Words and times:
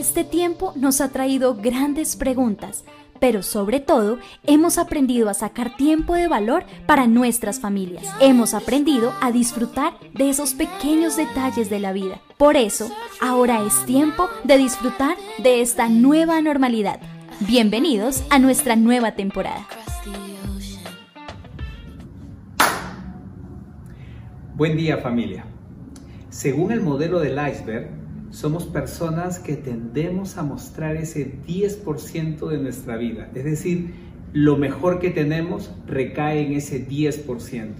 Este 0.00 0.24
tiempo 0.24 0.72
nos 0.76 1.02
ha 1.02 1.10
traído 1.10 1.56
grandes 1.56 2.16
preguntas, 2.16 2.84
pero 3.20 3.42
sobre 3.42 3.80
todo 3.80 4.16
hemos 4.46 4.78
aprendido 4.78 5.28
a 5.28 5.34
sacar 5.34 5.76
tiempo 5.76 6.14
de 6.14 6.26
valor 6.26 6.64
para 6.86 7.06
nuestras 7.06 7.60
familias. 7.60 8.06
Hemos 8.18 8.54
aprendido 8.54 9.12
a 9.20 9.30
disfrutar 9.30 9.92
de 10.14 10.30
esos 10.30 10.54
pequeños 10.54 11.18
detalles 11.18 11.68
de 11.68 11.80
la 11.80 11.92
vida. 11.92 12.18
Por 12.38 12.56
eso, 12.56 12.90
ahora 13.20 13.62
es 13.62 13.84
tiempo 13.84 14.26
de 14.44 14.56
disfrutar 14.56 15.18
de 15.42 15.60
esta 15.60 15.90
nueva 15.90 16.40
normalidad. 16.40 16.98
Bienvenidos 17.40 18.24
a 18.30 18.38
nuestra 18.38 18.76
nueva 18.76 19.16
temporada. 19.16 19.66
Buen 24.54 24.78
día 24.78 24.96
familia. 24.96 25.44
Según 26.30 26.72
el 26.72 26.80
modelo 26.80 27.20
del 27.20 27.32
iceberg, 27.32 27.99
somos 28.30 28.64
personas 28.64 29.38
que 29.38 29.56
tendemos 29.56 30.38
a 30.38 30.42
mostrar 30.42 30.96
ese 30.96 31.40
10% 31.46 32.48
de 32.48 32.58
nuestra 32.58 32.96
vida. 32.96 33.30
Es 33.34 33.44
decir, 33.44 33.94
lo 34.32 34.56
mejor 34.56 35.00
que 35.00 35.10
tenemos 35.10 35.72
recae 35.86 36.46
en 36.46 36.52
ese 36.52 36.86
10%. 36.88 37.74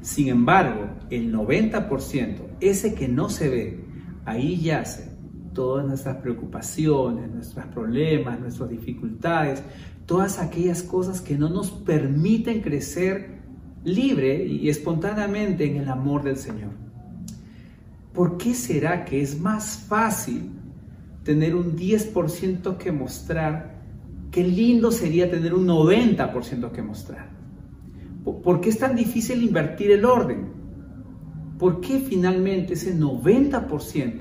Sin 0.00 0.28
embargo, 0.28 0.88
el 1.10 1.32
90%, 1.32 2.36
ese 2.60 2.94
que 2.94 3.08
no 3.08 3.30
se 3.30 3.48
ve, 3.48 3.84
ahí 4.24 4.60
yace 4.60 5.14
todas 5.54 5.86
nuestras 5.86 6.16
preocupaciones, 6.16 7.30
nuestros 7.30 7.64
problemas, 7.66 8.40
nuestras 8.40 8.68
dificultades, 8.68 9.62
todas 10.04 10.40
aquellas 10.40 10.82
cosas 10.82 11.20
que 11.20 11.38
no 11.38 11.48
nos 11.48 11.70
permiten 11.70 12.60
crecer 12.60 13.38
libre 13.84 14.44
y 14.44 14.68
espontáneamente 14.68 15.64
en 15.64 15.76
el 15.76 15.88
amor 15.88 16.24
del 16.24 16.36
Señor. 16.36 16.83
¿Por 18.14 18.36
qué 18.36 18.54
será 18.54 19.04
que 19.04 19.20
es 19.20 19.40
más 19.40 19.76
fácil 19.88 20.50
tener 21.24 21.56
un 21.56 21.76
10% 21.76 22.76
que 22.76 22.92
mostrar? 22.92 23.82
Qué 24.30 24.44
lindo 24.44 24.92
sería 24.92 25.28
tener 25.28 25.52
un 25.52 25.66
90% 25.66 26.70
que 26.70 26.82
mostrar. 26.82 27.28
¿Por 28.24 28.60
qué 28.60 28.70
es 28.70 28.78
tan 28.78 28.94
difícil 28.94 29.42
invertir 29.42 29.90
el 29.90 30.04
orden? 30.04 30.46
¿Por 31.58 31.80
qué 31.80 31.98
finalmente 31.98 32.74
ese 32.74 32.96
90% 32.96 34.12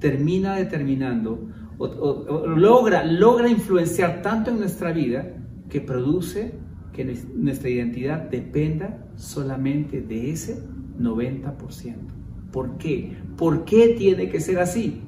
termina 0.00 0.56
determinando 0.56 1.48
o, 1.78 2.46
logra, 2.46 3.04
logra 3.04 3.48
influenciar 3.48 4.22
tanto 4.22 4.50
en 4.50 4.58
nuestra 4.58 4.90
vida 4.92 5.34
que 5.68 5.80
produce 5.80 6.54
que 6.92 7.04
nuestra 7.34 7.68
identidad 7.68 8.30
dependa 8.30 9.06
solamente 9.16 10.00
de 10.00 10.30
ese 10.32 10.62
90%? 10.98 12.21
¿Por 12.52 12.76
qué? 12.76 13.16
¿Por 13.38 13.64
qué 13.64 13.94
tiene 13.96 14.28
que 14.28 14.38
ser 14.38 14.58
así? 14.58 15.00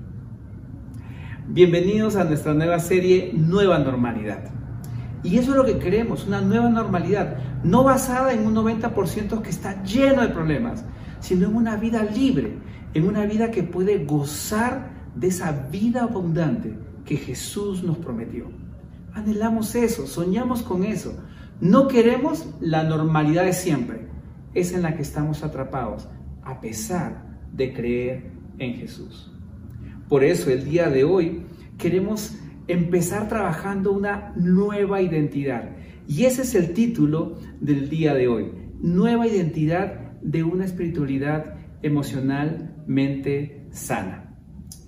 Bienvenidos 1.47 2.17
a 2.17 2.25
nuestra 2.25 2.55
nueva 2.55 2.78
serie 2.78 3.33
Nueva 3.34 3.78
Normalidad. 3.78 4.45
Y 5.23 5.37
eso 5.37 5.50
es 5.50 5.56
lo 5.59 5.65
que 5.67 5.78
queremos, 5.78 6.27
una 6.27 6.41
nueva 6.41 6.70
normalidad, 6.70 7.37
no 7.62 7.84
basada 7.84 8.33
en 8.33 8.47
un 8.47 8.55
90% 8.55 9.42
que 9.42 9.50
está 9.50 9.83
lleno 9.84 10.22
de 10.22 10.28
problemas, 10.28 10.87
sino 11.20 11.47
en 11.47 11.55
una 11.55 11.77
vida 11.77 12.03
libre, 12.03 12.56
en 12.95 13.06
una 13.06 13.27
vida 13.27 13.50
que 13.50 13.62
puede 13.62 14.06
gozar 14.06 14.91
de 15.15 15.27
esa 15.27 15.53
vida 15.70 16.05
abundante 16.05 16.78
que 17.05 17.19
Jesús 17.19 17.83
nos 17.83 17.98
prometió. 17.98 18.47
Anhelamos 19.12 19.75
eso, 19.75 20.06
soñamos 20.06 20.62
con 20.62 20.83
eso. 20.83 21.15
No 21.61 21.89
queremos 21.89 22.48
la 22.61 22.84
normalidad 22.84 23.45
de 23.45 23.53
siempre, 23.53 24.09
es 24.55 24.72
en 24.72 24.81
la 24.81 24.97
que 24.97 25.03
estamos 25.03 25.42
atrapados, 25.42 26.09
a 26.42 26.61
pesar 26.61 27.33
de 27.56 27.72
creer 27.72 28.30
en 28.58 28.74
Jesús. 28.74 29.33
Por 30.08 30.24
eso 30.24 30.50
el 30.50 30.64
día 30.64 30.91
de 30.91 31.05
hoy 31.05 31.42
queremos 31.78 32.38
empezar 32.69 33.28
trabajando 33.28 33.92
una 33.92 34.33
nueva 34.36 35.02
identidad. 35.02 35.70
Y 36.06 36.25
ese 36.25 36.42
es 36.42 36.55
el 36.55 36.75
título 36.75 37.38
del 37.60 37.88
día 37.88 38.14
de 38.14 38.28
hoy. 38.28 38.52
Nueva 38.80 39.26
identidad 39.26 40.12
de 40.20 40.42
una 40.42 40.65
espiritualidad 40.65 41.56
emocionalmente 41.82 43.66
sana. 43.71 44.36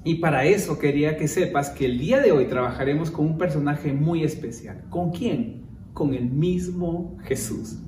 Y 0.04 0.16
para 0.16 0.44
eso 0.44 0.78
quería 0.78 1.16
que 1.16 1.28
sepas 1.28 1.70
que 1.70 1.86
el 1.86 1.98
día 1.98 2.20
de 2.20 2.32
hoy 2.32 2.46
trabajaremos 2.46 3.10
con 3.10 3.26
un 3.26 3.38
personaje 3.38 3.92
muy 3.92 4.22
especial. 4.22 4.84
¿Con 4.88 5.10
quién? 5.10 5.64
Con 5.92 6.14
el 6.14 6.30
mismo 6.30 7.16
Jesús. 7.24 7.78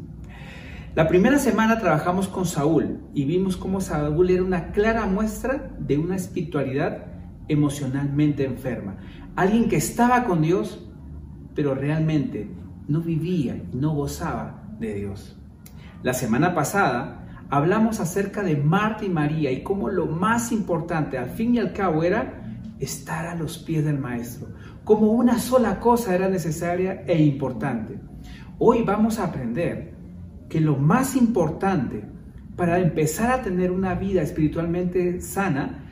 La 0.98 1.06
primera 1.06 1.38
semana 1.38 1.78
trabajamos 1.78 2.26
con 2.26 2.44
Saúl 2.44 2.98
y 3.14 3.24
vimos 3.24 3.56
cómo 3.56 3.80
Saúl 3.80 4.30
era 4.30 4.42
una 4.42 4.72
clara 4.72 5.06
muestra 5.06 5.70
de 5.78 5.96
una 5.96 6.16
espiritualidad 6.16 7.06
emocionalmente 7.46 8.44
enferma. 8.44 8.96
Alguien 9.36 9.68
que 9.68 9.76
estaba 9.76 10.24
con 10.24 10.42
Dios, 10.42 10.90
pero 11.54 11.76
realmente 11.76 12.50
no 12.88 13.00
vivía 13.00 13.62
y 13.72 13.76
no 13.76 13.94
gozaba 13.94 14.64
de 14.80 14.94
Dios. 14.94 15.38
La 16.02 16.14
semana 16.14 16.52
pasada 16.52 17.44
hablamos 17.48 18.00
acerca 18.00 18.42
de 18.42 18.56
Marta 18.56 19.04
y 19.04 19.08
María 19.08 19.52
y 19.52 19.62
cómo 19.62 19.90
lo 19.90 20.06
más 20.06 20.50
importante 20.50 21.16
al 21.16 21.30
fin 21.30 21.54
y 21.54 21.58
al 21.60 21.72
cabo 21.72 22.02
era 22.02 22.42
estar 22.80 23.24
a 23.26 23.36
los 23.36 23.58
pies 23.58 23.84
del 23.84 24.00
Maestro, 24.00 24.48
como 24.82 25.12
una 25.12 25.38
sola 25.38 25.78
cosa 25.78 26.12
era 26.12 26.28
necesaria 26.28 27.04
e 27.06 27.22
importante. 27.22 28.00
Hoy 28.58 28.82
vamos 28.82 29.20
a 29.20 29.26
aprender 29.26 29.96
que 30.48 30.60
lo 30.60 30.76
más 30.76 31.16
importante 31.16 32.04
para 32.56 32.80
empezar 32.80 33.30
a 33.30 33.42
tener 33.42 33.70
una 33.70 33.94
vida 33.94 34.22
espiritualmente 34.22 35.20
sana 35.20 35.84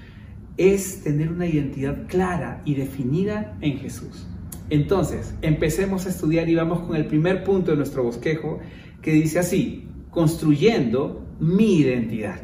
es 0.56 1.02
tener 1.02 1.30
una 1.30 1.46
identidad 1.46 2.06
clara 2.08 2.62
y 2.64 2.74
definida 2.74 3.56
en 3.60 3.78
Jesús. 3.78 4.26
Entonces, 4.68 5.34
empecemos 5.42 6.06
a 6.06 6.08
estudiar 6.08 6.48
y 6.48 6.54
vamos 6.54 6.80
con 6.80 6.96
el 6.96 7.06
primer 7.06 7.44
punto 7.44 7.70
de 7.70 7.76
nuestro 7.76 8.02
bosquejo 8.02 8.58
que 9.00 9.12
dice 9.12 9.38
así, 9.38 9.88
construyendo 10.10 11.24
mi 11.38 11.76
identidad. 11.76 12.40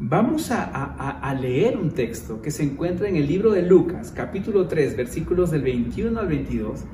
Vamos 0.00 0.50
a, 0.50 1.36
leer 1.40 1.76
un 1.76 1.90
texto 1.90 2.40
que 2.40 2.50
se 2.50 2.62
encuentra 2.62 3.08
en 3.08 3.16
el 3.16 3.26
libro 3.26 3.52
de 3.52 3.62
Lucas, 3.62 4.12
capítulo 4.14 4.66
3, 4.66 4.96
versículos 4.96 5.50
del 5.50 5.62
21 5.62 6.18
al 6.18 6.28
22, 6.28 6.84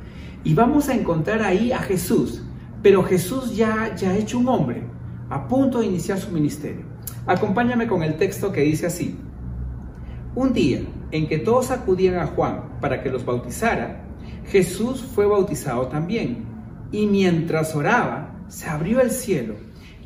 y 0.43 0.55
vamos 0.55 0.89
a 0.89 0.95
encontrar 0.95 1.43
ahí 1.43 1.71
a 1.73 1.79
Jesús 1.79 2.43
pero 2.85 3.03
Jesús 3.03 3.57
ya, 3.57 3.97
ya 3.97 4.15
hecho 4.15 4.39
un 4.39 4.47
hombre, 4.47 4.83
a 5.31 5.49
punto 5.49 5.81
de 5.81 5.87
iniciar 5.87 6.19
su 6.19 6.31
ministerio. 6.31 6.85
Acompáñame 7.27 7.87
con 7.87 8.03
el 8.03 8.19
texto 8.19 8.53
que 8.53 8.61
dice 8.61 8.85
así. 8.85 9.17
Un 10.35 10.53
día 10.53 10.83
en 11.11 11.27
que 11.27 11.39
todos 11.39 11.71
acudían 11.71 12.17
a 12.17 12.27
Juan 12.27 12.79
para 12.83 13.03
que 13.03 13.09
los 13.09 13.25
bautizara, 13.25 14.05
Jesús 14.49 15.03
fue 15.03 15.25
bautizado 15.25 15.87
también. 15.87 16.45
Y 16.93 17.07
mientras 17.07 17.75
oraba, 17.75 18.45
se 18.49 18.69
abrió 18.69 19.01
el 19.01 19.11
cielo 19.11 19.55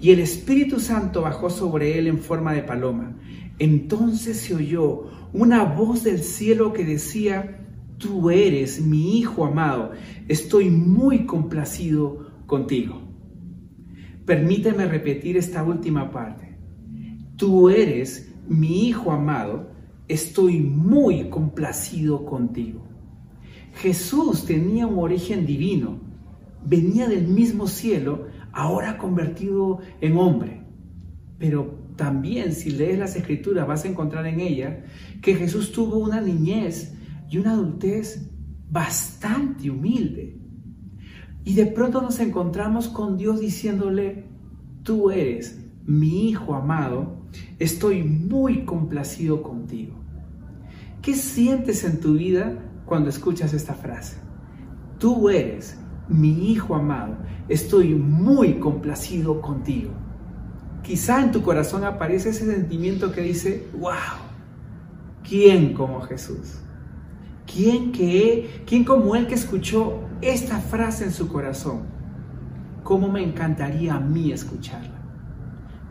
y 0.00 0.12
el 0.12 0.20
Espíritu 0.20 0.78
Santo 0.78 1.22
bajó 1.22 1.50
sobre 1.50 1.98
él 1.98 2.06
en 2.06 2.20
forma 2.20 2.52
de 2.52 2.62
paloma. 2.62 3.16
Entonces 3.58 4.36
se 4.36 4.54
oyó 4.54 5.10
una 5.32 5.64
voz 5.64 6.04
del 6.04 6.22
cielo 6.22 6.72
que 6.72 6.84
decía, 6.84 7.58
Tú 7.98 8.30
eres 8.30 8.80
mi 8.80 9.18
Hijo 9.18 9.44
amado, 9.44 9.90
estoy 10.28 10.70
muy 10.70 11.26
complacido 11.26 12.27
contigo. 12.48 13.00
Permíteme 14.24 14.86
repetir 14.86 15.36
esta 15.36 15.62
última 15.62 16.10
parte. 16.10 16.58
Tú 17.36 17.68
eres 17.68 18.34
mi 18.48 18.88
Hijo 18.88 19.12
amado, 19.12 19.70
estoy 20.08 20.58
muy 20.58 21.28
complacido 21.28 22.24
contigo. 22.24 22.82
Jesús 23.74 24.44
tenía 24.44 24.86
un 24.86 24.98
origen 24.98 25.46
divino, 25.46 26.00
venía 26.64 27.06
del 27.06 27.28
mismo 27.28 27.68
cielo, 27.68 28.26
ahora 28.52 28.98
convertido 28.98 29.80
en 30.00 30.16
hombre. 30.16 30.62
Pero 31.38 31.78
también 31.96 32.54
si 32.54 32.70
lees 32.70 32.98
las 32.98 33.14
escrituras 33.14 33.68
vas 33.68 33.84
a 33.84 33.88
encontrar 33.88 34.26
en 34.26 34.40
ella 34.40 34.84
que 35.20 35.34
Jesús 35.34 35.70
tuvo 35.70 35.98
una 35.98 36.20
niñez 36.20 36.94
y 37.30 37.36
una 37.36 37.52
adultez 37.52 38.30
bastante 38.70 39.70
humilde. 39.70 40.37
Y 41.48 41.54
de 41.54 41.64
pronto 41.64 42.02
nos 42.02 42.20
encontramos 42.20 42.88
con 42.88 43.16
Dios 43.16 43.40
diciéndole, 43.40 44.26
tú 44.82 45.10
eres 45.10 45.58
mi 45.86 46.28
Hijo 46.28 46.54
amado, 46.54 47.22
estoy 47.58 48.02
muy 48.02 48.66
complacido 48.66 49.42
contigo. 49.42 49.94
¿Qué 51.00 51.14
sientes 51.14 51.84
en 51.84 52.00
tu 52.00 52.12
vida 52.12 52.52
cuando 52.84 53.08
escuchas 53.08 53.54
esta 53.54 53.72
frase? 53.72 54.18
Tú 54.98 55.30
eres 55.30 55.78
mi 56.06 56.50
Hijo 56.52 56.74
amado, 56.74 57.16
estoy 57.48 57.94
muy 57.94 58.58
complacido 58.58 59.40
contigo. 59.40 59.92
Quizá 60.82 61.22
en 61.22 61.32
tu 61.32 61.40
corazón 61.40 61.82
aparece 61.82 62.28
ese 62.28 62.44
sentimiento 62.44 63.10
que 63.10 63.22
dice, 63.22 63.66
wow, 63.72 64.20
¿quién 65.26 65.72
como 65.72 66.02
Jesús? 66.02 66.60
¿Quién, 67.46 67.90
que, 67.90 68.64
¿Quién 68.66 68.84
como 68.84 69.16
Él 69.16 69.26
que 69.26 69.34
escuchó 69.36 70.07
esta 70.20 70.58
frase 70.58 71.04
en 71.04 71.12
su 71.12 71.28
corazón? 71.28 71.82
¿Cómo 72.82 73.08
me 73.08 73.22
encantaría 73.22 73.94
a 73.94 74.00
mí 74.00 74.32
escucharla? 74.32 74.98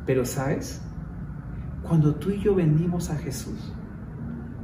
Pero 0.05 0.25
sabes, 0.25 0.81
cuando 1.83 2.15
tú 2.15 2.31
y 2.31 2.39
yo 2.39 2.55
venimos 2.55 3.09
a 3.09 3.15
Jesús, 3.17 3.73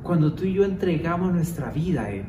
cuando 0.03 0.33
tú 0.33 0.43
y 0.43 0.53
yo 0.53 0.65
entregamos 0.65 1.33
nuestra 1.33 1.71
vida 1.71 2.03
a 2.03 2.11
Él. 2.11 2.25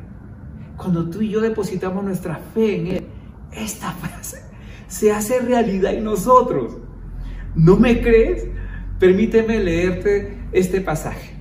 Cuando 0.77 1.11
tú 1.11 1.23
y 1.23 1.31
yo 1.31 1.41
depositamos 1.41 2.05
nuestra 2.05 2.37
fe 2.37 2.81
en 2.81 2.87
Él. 2.87 3.07
Esta 3.53 3.93
frase 3.93 4.39
se 4.87 5.13
hace 5.13 5.41
realidad 5.41 5.93
en 5.95 6.05
nosotros. 6.05 6.79
¿No 7.55 7.77
me 7.77 8.01
crees? 8.01 8.47
Permíteme 8.99 9.59
leerte 9.59 10.39
este 10.53 10.81
pasaje. 10.81 11.35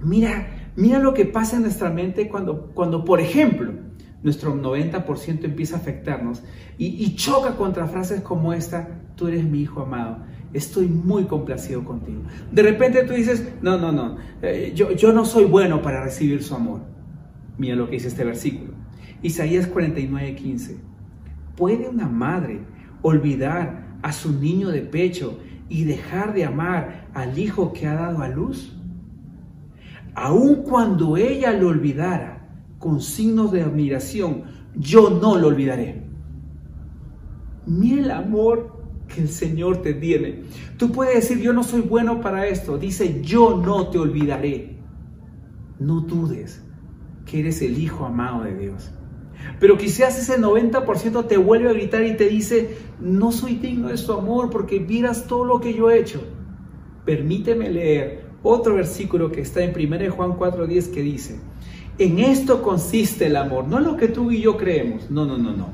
Mira, 0.00 0.72
mira 0.76 0.98
lo 0.98 1.14
que 1.14 1.24
pasa 1.24 1.56
en 1.56 1.62
nuestra 1.62 1.90
mente 1.90 2.28
cuando, 2.28 2.72
cuando 2.74 3.04
por 3.04 3.20
ejemplo, 3.20 3.72
nuestro 4.22 4.54
90% 4.54 5.44
empieza 5.44 5.76
a 5.76 5.78
afectarnos 5.78 6.42
y, 6.78 7.14
choca 7.16 7.56
contra 7.56 7.86
frases 7.86 8.20
como 8.22 8.52
esta, 8.52 8.88
tú 9.16 9.28
eres 9.28 9.44
mi 9.44 9.60
hijo 9.60 9.82
amado, 9.82 10.18
estoy 10.52 10.86
muy 10.86 11.24
complacido 11.24 11.84
contigo. 11.84 12.22
De 12.50 12.62
repente 12.62 13.04
tú 13.04 13.12
dices, 13.12 13.52
no, 13.62 13.78
no, 13.78 13.92
no, 13.92 14.16
eh, 14.42 14.72
yo, 14.74 14.92
yo 14.92 15.12
no 15.12 15.24
soy 15.24 15.44
bueno 15.44 15.82
para 15.82 16.02
recibir 16.02 16.42
su 16.42 16.54
amor. 16.54 16.80
Mira 17.58 17.76
lo 17.76 17.86
que 17.86 17.92
dice 17.92 18.08
este 18.08 18.24
versículo. 18.24 18.72
Isaías 19.22 19.66
49, 19.66 20.34
15. 20.34 20.76
¿Puede 21.56 21.88
una 21.88 22.08
madre 22.08 22.60
olvidar 23.02 23.98
a 24.02 24.12
su 24.12 24.32
niño 24.32 24.68
de 24.70 24.80
pecho 24.80 25.38
y 25.68 25.84
dejar 25.84 26.34
de 26.34 26.44
amar 26.44 27.08
al 27.14 27.38
hijo 27.38 27.72
que 27.72 27.86
ha 27.86 27.94
dado 27.94 28.22
a 28.22 28.28
luz? 28.28 28.76
Aun 30.14 30.62
cuando 30.62 31.16
ella 31.16 31.52
lo 31.52 31.68
olvidara 31.68 32.41
con 32.82 33.00
signos 33.00 33.52
de 33.52 33.62
admiración, 33.62 34.42
yo 34.74 35.08
no 35.08 35.38
lo 35.38 35.46
olvidaré. 35.46 36.02
Mira 37.64 38.02
el 38.02 38.10
amor 38.10 38.82
que 39.06 39.20
el 39.20 39.28
Señor 39.28 39.82
te 39.82 39.94
tiene. 39.94 40.42
Tú 40.78 40.90
puedes 40.90 41.14
decir, 41.14 41.38
yo 41.38 41.52
no 41.52 41.62
soy 41.62 41.82
bueno 41.82 42.20
para 42.20 42.48
esto. 42.48 42.78
Dice, 42.78 43.22
yo 43.22 43.56
no 43.56 43.86
te 43.86 44.00
olvidaré. 44.00 44.78
No 45.78 46.00
dudes 46.00 46.60
que 47.24 47.38
eres 47.38 47.62
el 47.62 47.78
Hijo 47.78 48.04
amado 48.04 48.42
de 48.42 48.58
Dios. 48.58 48.90
Pero 49.60 49.78
quizás 49.78 50.18
ese 50.18 50.40
90% 50.40 51.28
te 51.28 51.36
vuelve 51.36 51.70
a 51.70 51.74
gritar 51.74 52.04
y 52.04 52.16
te 52.16 52.28
dice, 52.28 52.78
no 52.98 53.30
soy 53.30 53.54
digno 53.58 53.90
de 53.90 53.96
su 53.96 54.12
amor 54.12 54.50
porque 54.50 54.80
miras 54.80 55.28
todo 55.28 55.44
lo 55.44 55.60
que 55.60 55.72
yo 55.72 55.88
he 55.88 56.00
hecho. 56.00 56.20
Permíteme 57.04 57.70
leer 57.70 58.24
otro 58.42 58.74
versículo 58.74 59.30
que 59.30 59.42
está 59.42 59.62
en 59.62 59.70
1 59.70 60.10
Juan 60.10 60.32
4:10 60.32 60.90
que 60.92 61.02
dice, 61.02 61.38
en 61.98 62.18
esto 62.18 62.62
consiste 62.62 63.26
el 63.26 63.36
amor, 63.36 63.66
no 63.68 63.78
en 63.78 63.84
lo 63.84 63.96
que 63.96 64.08
tú 64.08 64.30
y 64.30 64.40
yo 64.40 64.56
creemos, 64.56 65.10
no, 65.10 65.24
no, 65.24 65.38
no, 65.38 65.52
no. 65.52 65.68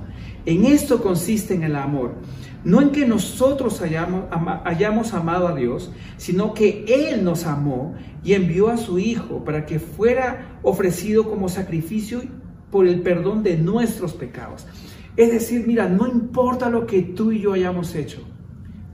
En 0.46 0.64
esto 0.64 1.02
consiste 1.02 1.54
en 1.54 1.62
el 1.62 1.76
amor, 1.76 2.14
no 2.64 2.80
en 2.80 2.90
que 2.90 3.06
nosotros 3.06 3.82
hayamos, 3.82 4.24
hayamos 4.64 5.14
amado 5.14 5.48
a 5.48 5.54
Dios, 5.54 5.92
sino 6.16 6.54
que 6.54 6.84
Él 6.88 7.22
nos 7.22 7.44
amó 7.46 7.94
y 8.24 8.34
envió 8.34 8.68
a 8.68 8.76
su 8.76 8.98
Hijo 8.98 9.44
para 9.44 9.66
que 9.66 9.78
fuera 9.78 10.58
ofrecido 10.62 11.28
como 11.28 11.48
sacrificio 11.48 12.22
por 12.70 12.86
el 12.86 13.00
perdón 13.00 13.42
de 13.42 13.56
nuestros 13.56 14.12
pecados. 14.12 14.66
Es 15.16 15.32
decir, 15.32 15.66
mira, 15.66 15.88
no 15.88 16.06
importa 16.06 16.70
lo 16.70 16.86
que 16.86 17.02
tú 17.02 17.32
y 17.32 17.40
yo 17.40 17.52
hayamos 17.52 17.94
hecho. 17.94 18.22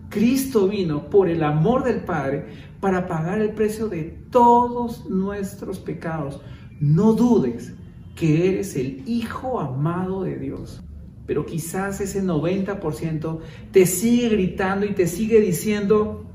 Cristo 0.09 0.69
vino 0.69 1.11
por 1.11 1.29
el 1.29 1.43
amor 1.43 1.85
del 1.85 2.01
Padre 2.01 2.47
para 2.81 3.07
pagar 3.07 3.41
el 3.41 3.51
precio 3.51 3.89
de 3.89 4.05
todos 4.31 5.09
nuestros 5.11 5.81
pecados. 5.81 6.41
No 6.85 7.15
dudes 7.15 7.73
que 8.15 8.51
eres 8.51 8.77
el 8.77 9.03
Hijo 9.07 9.59
amado 9.59 10.25
de 10.25 10.37
Dios. 10.37 10.83
Pero 11.27 11.47
quizás 11.47 12.03
ese 12.03 12.23
90% 12.23 13.39
te 13.73 13.87
sigue 13.87 14.29
gritando 14.29 14.85
y 14.85 14.93
te 14.93 15.07
sigue 15.07 15.41
diciendo, 15.41 16.27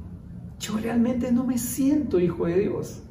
yo 0.60 0.78
realmente 0.78 1.32
no 1.32 1.44
me 1.46 1.60
siento 1.60 2.20
hijo 2.20 2.48
de 2.48 2.62
Dios. 2.62 3.04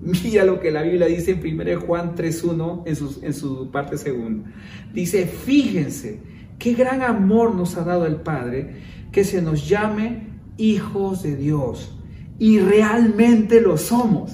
Mira 0.00 0.46
lo 0.46 0.58
que 0.58 0.70
la 0.70 0.82
Biblia 0.82 1.06
dice 1.06 1.32
en 1.32 1.60
1 1.60 1.80
Juan 1.82 2.14
3.1 2.16 2.84
en 2.86 3.26
en 3.26 3.34
su 3.34 3.70
parte 3.70 3.98
segunda. 3.98 4.50
Dice, 4.94 5.26
fíjense 5.26 6.20
qué 6.58 6.72
gran 6.72 7.02
amor 7.02 7.54
nos 7.54 7.76
ha 7.76 7.84
dado 7.84 8.06
el 8.06 8.16
Padre 8.16 8.76
que 9.12 9.24
se 9.24 9.42
nos 9.42 9.68
llame 9.68 10.28
hijos 10.56 11.22
de 11.22 11.36
Dios. 11.36 11.94
Y 12.38 12.58
realmente 12.58 13.60
lo 13.60 13.76
somos. 13.76 14.32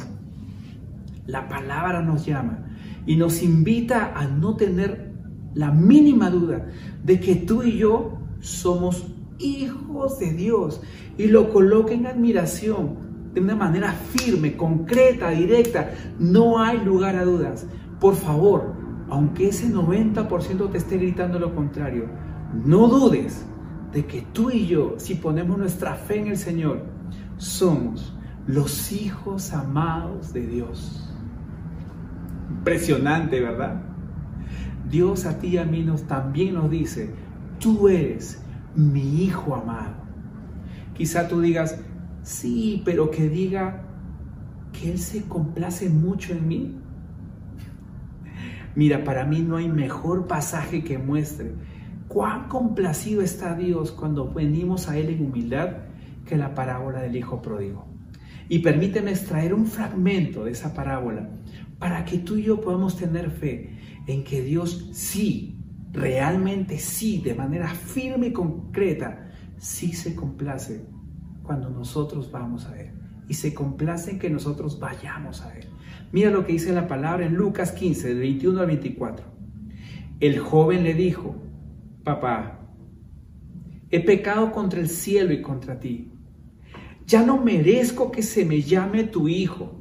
La 1.26 1.48
palabra 1.48 2.02
nos 2.02 2.24
llama 2.24 2.66
y 3.06 3.16
nos 3.16 3.42
invita 3.42 4.12
a 4.14 4.26
no 4.26 4.56
tener 4.56 5.12
la 5.54 5.70
mínima 5.70 6.30
duda 6.30 6.66
de 7.02 7.18
que 7.20 7.36
tú 7.36 7.62
y 7.62 7.78
yo 7.78 8.18
somos 8.40 9.06
hijos 9.38 10.18
de 10.18 10.32
Dios 10.32 10.80
y 11.18 11.26
lo 11.28 11.52
coloca 11.52 11.94
en 11.94 12.06
admiración 12.06 13.06
de 13.34 13.40
una 13.40 13.54
manera 13.54 13.92
firme, 13.92 14.56
concreta, 14.56 15.30
directa. 15.30 15.92
No 16.18 16.58
hay 16.58 16.78
lugar 16.84 17.16
a 17.16 17.24
dudas. 17.24 17.66
Por 18.00 18.14
favor, 18.14 18.74
aunque 19.08 19.48
ese 19.48 19.72
90% 19.72 20.70
te 20.70 20.78
esté 20.78 20.98
gritando 20.98 21.38
lo 21.38 21.54
contrario, 21.54 22.06
no 22.64 22.88
dudes 22.88 23.46
de 23.92 24.06
que 24.06 24.22
tú 24.32 24.50
y 24.50 24.66
yo, 24.66 24.94
si 24.98 25.14
ponemos 25.14 25.58
nuestra 25.58 25.94
fe 25.94 26.18
en 26.18 26.28
el 26.28 26.36
Señor, 26.36 26.84
somos 27.36 28.14
los 28.46 28.92
hijos 28.92 29.52
amados 29.52 30.32
de 30.32 30.46
Dios. 30.46 31.05
Impresionante, 32.50 33.40
¿verdad? 33.40 33.82
Dios 34.90 35.26
a 35.26 35.38
ti 35.38 35.48
y 35.48 35.58
a 35.58 35.64
mí 35.64 35.82
nos, 35.82 36.04
también 36.06 36.54
nos 36.54 36.70
dice, 36.70 37.10
tú 37.58 37.88
eres 37.88 38.42
mi 38.74 39.24
hijo 39.24 39.54
amado. 39.54 39.94
Quizá 40.94 41.28
tú 41.28 41.40
digas, 41.40 41.78
Sí, 42.26 42.82
pero 42.84 43.12
que 43.12 43.28
diga 43.28 43.84
que 44.72 44.90
Él 44.90 44.98
se 44.98 45.22
complace 45.28 45.88
mucho 45.88 46.32
en 46.32 46.48
mí. 46.48 46.74
Mira, 48.74 49.04
para 49.04 49.24
mí 49.24 49.42
no 49.42 49.58
hay 49.58 49.68
mejor 49.68 50.26
pasaje 50.26 50.82
que 50.82 50.98
muestre 50.98 51.52
cuán 52.08 52.48
complacido 52.48 53.22
está 53.22 53.54
Dios 53.54 53.92
cuando 53.92 54.34
venimos 54.34 54.88
a 54.88 54.98
Él 54.98 55.10
en 55.10 55.24
humildad 55.24 55.68
que 56.26 56.36
la 56.36 56.56
parábola 56.56 57.00
del 57.00 57.14
Hijo 57.14 57.40
Pródigo. 57.40 57.86
Y 58.48 58.58
permíteme 58.58 59.12
extraer 59.12 59.54
un 59.54 59.66
fragmento 59.66 60.46
de 60.46 60.50
esa 60.50 60.74
parábola 60.74 61.28
para 61.78 62.04
que 62.04 62.18
tú 62.18 62.36
y 62.36 62.44
yo 62.44 62.60
podamos 62.60 62.96
tener 62.96 63.30
fe 63.30 63.70
en 64.06 64.24
que 64.24 64.42
Dios 64.42 64.90
sí, 64.92 65.58
realmente 65.92 66.78
sí, 66.78 67.18
de 67.18 67.34
manera 67.34 67.68
firme 67.68 68.28
y 68.28 68.32
concreta, 68.32 69.30
sí 69.58 69.92
se 69.92 70.14
complace 70.14 70.84
cuando 71.42 71.70
nosotros 71.70 72.30
vamos 72.30 72.66
a 72.66 72.80
Él 72.80 72.90
y 73.28 73.34
se 73.34 73.54
complace 73.54 74.12
en 74.12 74.18
que 74.18 74.30
nosotros 74.30 74.78
vayamos 74.78 75.42
a 75.42 75.56
Él. 75.56 75.66
Mira 76.12 76.30
lo 76.30 76.46
que 76.46 76.52
dice 76.52 76.72
la 76.72 76.86
palabra 76.86 77.26
en 77.26 77.34
Lucas 77.34 77.72
15, 77.72 78.08
del 78.08 78.18
21 78.18 78.60
al 78.60 78.66
24. 78.66 79.26
El 80.20 80.38
joven 80.38 80.84
le 80.84 80.94
dijo, 80.94 81.36
papá, 82.04 82.60
he 83.90 84.00
pecado 84.00 84.52
contra 84.52 84.80
el 84.80 84.88
cielo 84.88 85.32
y 85.32 85.42
contra 85.42 85.80
ti. 85.80 86.12
Ya 87.06 87.24
no 87.24 87.42
merezco 87.42 88.10
que 88.10 88.22
se 88.22 88.44
me 88.44 88.62
llame 88.62 89.04
tu 89.04 89.28
hijo. 89.28 89.80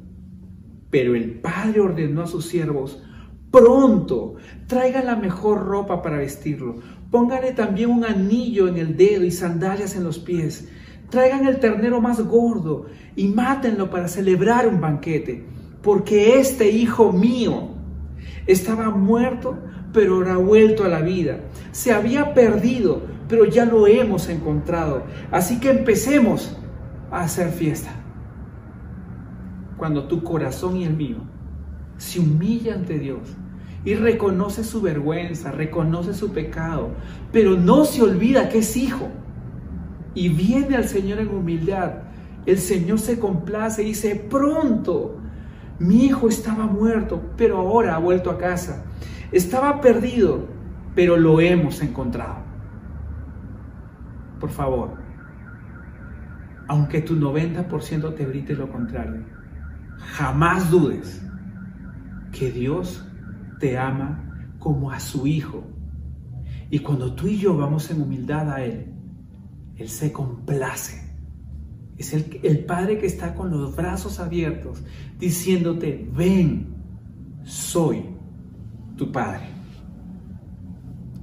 Pero 0.96 1.14
el 1.14 1.42
padre 1.42 1.82
ordenó 1.82 2.22
a 2.22 2.28
sus 2.28 2.46
siervos, 2.46 3.04
pronto, 3.52 4.36
traiga 4.66 5.04
la 5.04 5.18
mejor 5.18 5.66
ropa 5.66 6.02
para 6.02 6.20
vestirlo. 6.20 6.78
Póngale 7.12 7.52
también 7.52 7.90
un 7.90 8.06
anillo 8.06 8.70
en 8.70 8.78
el 8.78 8.96
dedo 8.96 9.26
y 9.26 9.32
sandalias 9.32 9.98
en 9.98 10.06
los 10.06 10.20
pies 10.20 10.70
Traigan 11.10 11.46
el 11.48 11.60
ternero 11.60 12.00
más 12.00 12.22
gordo 12.22 12.86
y 13.18 13.28
mátenlo 13.28 13.90
para 13.90 14.08
celebrar 14.08 14.70
un 14.70 14.80
banquete, 14.80 15.46
porque 15.82 16.40
este 16.40 16.70
hijo 16.70 17.12
mío 17.12 17.72
estaba 18.48 18.90
muerto, 18.90 19.58
pero 19.92 20.16
ahora 20.16 20.38
vuelto 20.38 20.86
a 20.86 20.88
la 20.88 21.02
vida. 21.02 21.42
Se 21.74 21.92
había 21.92 22.34
perdido, 22.34 23.02
pero 23.28 23.44
ya 23.44 23.66
lo 23.66 23.86
hemos 23.86 24.30
encontrado. 24.30 25.04
Así 25.30 25.60
que 25.60 25.72
empecemos 25.72 26.58
a 27.12 27.24
hacer 27.24 27.50
fiesta. 27.50 28.05
Cuando 29.78 30.06
tu 30.06 30.24
corazón 30.24 30.78
y 30.78 30.86
el 30.86 30.96
mío 30.96 31.18
se 31.98 32.20
humilla 32.20 32.76
ante 32.76 33.00
Dios 33.00 33.22
y 33.84 33.96
reconoce 33.96 34.64
su 34.64 34.82
vergüenza, 34.82 35.52
reconoce 35.52 36.14
su 36.14 36.32
pecado, 36.32 36.92
pero 37.32 37.56
no 37.56 37.86
se 37.86 38.02
olvida 38.02 38.50
que 38.50 38.60
es 38.60 38.76
hijo 38.76 39.10
y 40.14 40.30
viene 40.30 40.76
al 40.76 40.88
Señor 40.88 41.20
en 41.20 41.30
humildad, 41.30 41.94
el 42.46 42.58
Señor 42.58 43.00
se 43.00 43.20
complace 43.20 43.84
y 43.84 43.88
dice, 43.88 44.16
pronto, 44.16 45.20
mi 45.80 46.06
hijo 46.06 46.30
estaba 46.30 46.66
muerto, 46.66 47.22
pero 47.36 47.58
ahora 47.58 47.96
ha 47.96 48.00
vuelto 48.00 48.32
a 48.32 48.38
casa. 48.38 48.86
Estaba 49.32 49.82
perdido, 49.82 50.48
pero 50.96 51.18
lo 51.18 51.42
hemos 51.42 51.82
encontrado. 51.82 52.38
Por 54.40 54.50
favor, 54.50 54.94
aunque 56.68 57.02
tu 57.02 57.16
90% 57.16 58.16
te 58.16 58.26
grite 58.26 58.56
lo 58.56 58.70
contrario, 58.70 59.24
jamás 59.98 60.70
dudes 60.70 61.22
que 62.32 62.52
Dios 62.52 63.06
te 63.60 63.78
ama 63.78 64.50
como 64.60 64.92
a 64.92 65.00
su 65.00 65.28
Hijo. 65.28 65.64
Y 66.70 66.80
cuando 66.80 67.14
tú 67.14 67.28
y 67.28 67.38
yo 67.38 67.56
vamos 67.56 67.90
en 67.92 68.02
humildad 68.02 68.52
a 68.52 68.64
Él, 68.64 68.94
él 69.78 69.90
se 69.90 70.12
complace. 70.12 71.06
Es 71.98 72.14
el, 72.14 72.66
Padre 72.66 72.98
que 72.98 73.06
está 73.06 73.36
con 73.36 73.52
los 73.52 73.76
brazos 73.76 74.20
abiertos 74.20 74.84
diciéndote, 75.18 76.10
ven, 76.14 76.76
soy 77.44 78.04
tu 78.98 79.12
Padre. 79.12 79.46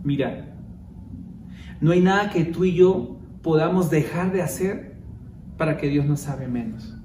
Mira, 0.02 0.56
no 1.80 1.90
hay 1.90 2.00
nada 2.00 2.30
que 2.30 2.44
tú 2.44 2.64
y 2.64 2.74
yo 2.74 3.18
podamos 3.42 3.90
dejar 3.90 4.32
de 4.32 4.42
hacer 4.42 4.96
para 5.58 5.76
que 5.76 5.88
Dios 5.88 6.06
nos 6.06 6.20
sabe 6.20 6.48
menos. 6.48 6.96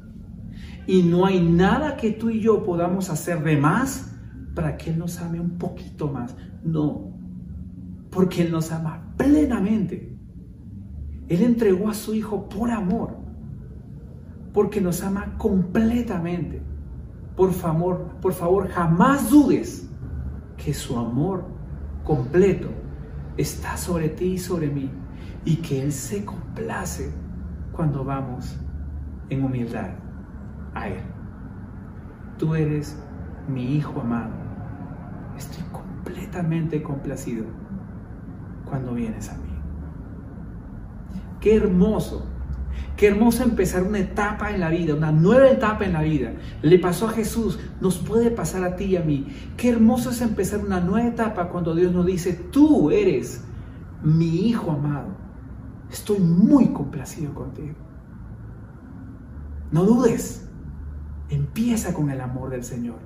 Y 0.88 1.04
no 1.04 1.26
hay 1.26 1.42
nada 1.42 1.98
que 1.98 2.12
tú 2.12 2.30
y 2.30 2.40
yo 2.40 2.64
podamos 2.64 3.10
hacer 3.10 3.44
de 3.44 3.58
más 3.58 4.10
para 4.56 4.78
que 4.78 4.90
Él 4.90 4.98
nos 4.98 5.20
ame 5.20 5.38
un 5.38 5.58
poquito 5.58 6.08
más. 6.08 6.34
No, 6.64 7.12
porque 8.10 8.44
Él 8.44 8.52
nos 8.52 8.72
ama 8.72 9.14
plenamente. 9.18 10.18
Él 11.28 11.44
entregó 11.44 11.90
a 11.90 11.94
su 11.94 12.16
Hijo 12.16 12.48
por 12.48 12.72
amor, 12.72 13.18
porque 14.54 14.80
nos 14.80 15.04
ama 15.04 15.38
completamente. 15.38 16.62
Por 17.36 17.52
favor, 17.52 18.16
por 18.22 18.32
favor, 18.32 18.70
jamás 18.70 19.30
dudes 19.30 19.90
que 20.56 20.74
su 20.74 20.98
amor 20.98 21.46
completo 22.06 22.70
está 23.36 23.76
sobre 23.76 24.08
ti 24.08 24.26
y 24.26 24.38
sobre 24.38 24.70
mí 24.70 24.90
y 25.44 25.58
que 25.58 25.84
Él 25.84 25.92
se 25.92 26.24
complace 26.24 27.12
cuando 27.74 28.06
vamos 28.06 28.56
en 29.30 29.44
humildad 29.44 30.07
a 30.82 30.88
Él. 30.90 31.02
Tú 32.38 32.56
eres 32.56 32.98
mi 33.48 33.76
Hijo 33.76 34.02
amado. 34.02 34.32
Estoy 35.38 35.64
completamente 35.72 36.82
complacido 36.82 37.46
cuando 38.66 38.94
vienes 38.94 39.30
a 39.30 39.38
mí. 39.38 39.44
Qué 41.40 41.56
hermoso, 41.56 42.26
qué 42.96 43.08
hermoso 43.08 43.44
empezar 43.44 43.84
una 43.84 44.00
etapa 44.00 44.52
en 44.52 44.60
la 44.60 44.70
vida, 44.70 44.96
una 44.96 45.12
nueva 45.12 45.50
etapa 45.50 45.86
en 45.86 45.94
la 45.94 46.02
vida. 46.02 46.34
Le 46.62 46.80
pasó 46.80 47.08
a 47.08 47.12
Jesús, 47.12 47.60
nos 47.80 47.98
puede 47.98 48.32
pasar 48.32 48.64
a 48.64 48.76
ti 48.76 48.86
y 48.86 48.98
a 48.98 49.02
mí. 49.02 49.28
Qué 49.56 49.70
hermoso 49.70 50.10
es 50.10 50.22
empezar 50.22 50.60
una 50.60 50.80
nueva 50.80 51.08
etapa 51.08 51.50
cuando 51.50 51.76
Dios 51.76 51.94
nos 51.94 52.06
dice, 52.06 52.34
tú 52.34 52.90
eres 52.92 53.44
mi 54.04 54.48
Hijo 54.48 54.72
amado. 54.72 55.10
Estoy 55.92 56.20
muy 56.20 56.68
complacido 56.70 57.34
contigo. 57.34 57.76
No 59.72 59.84
dudes. 59.84 60.47
Empieza 61.30 61.94
con 61.94 62.10
el 62.10 62.22
amor 62.22 62.50
del 62.50 62.64
Señor. 62.64 63.00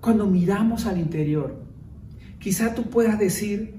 Cuando 0.00 0.26
miramos 0.26 0.86
al 0.86 0.98
interior, 0.98 1.64
quizá 2.38 2.74
tú 2.74 2.84
puedas 2.84 3.18
decir 3.18 3.76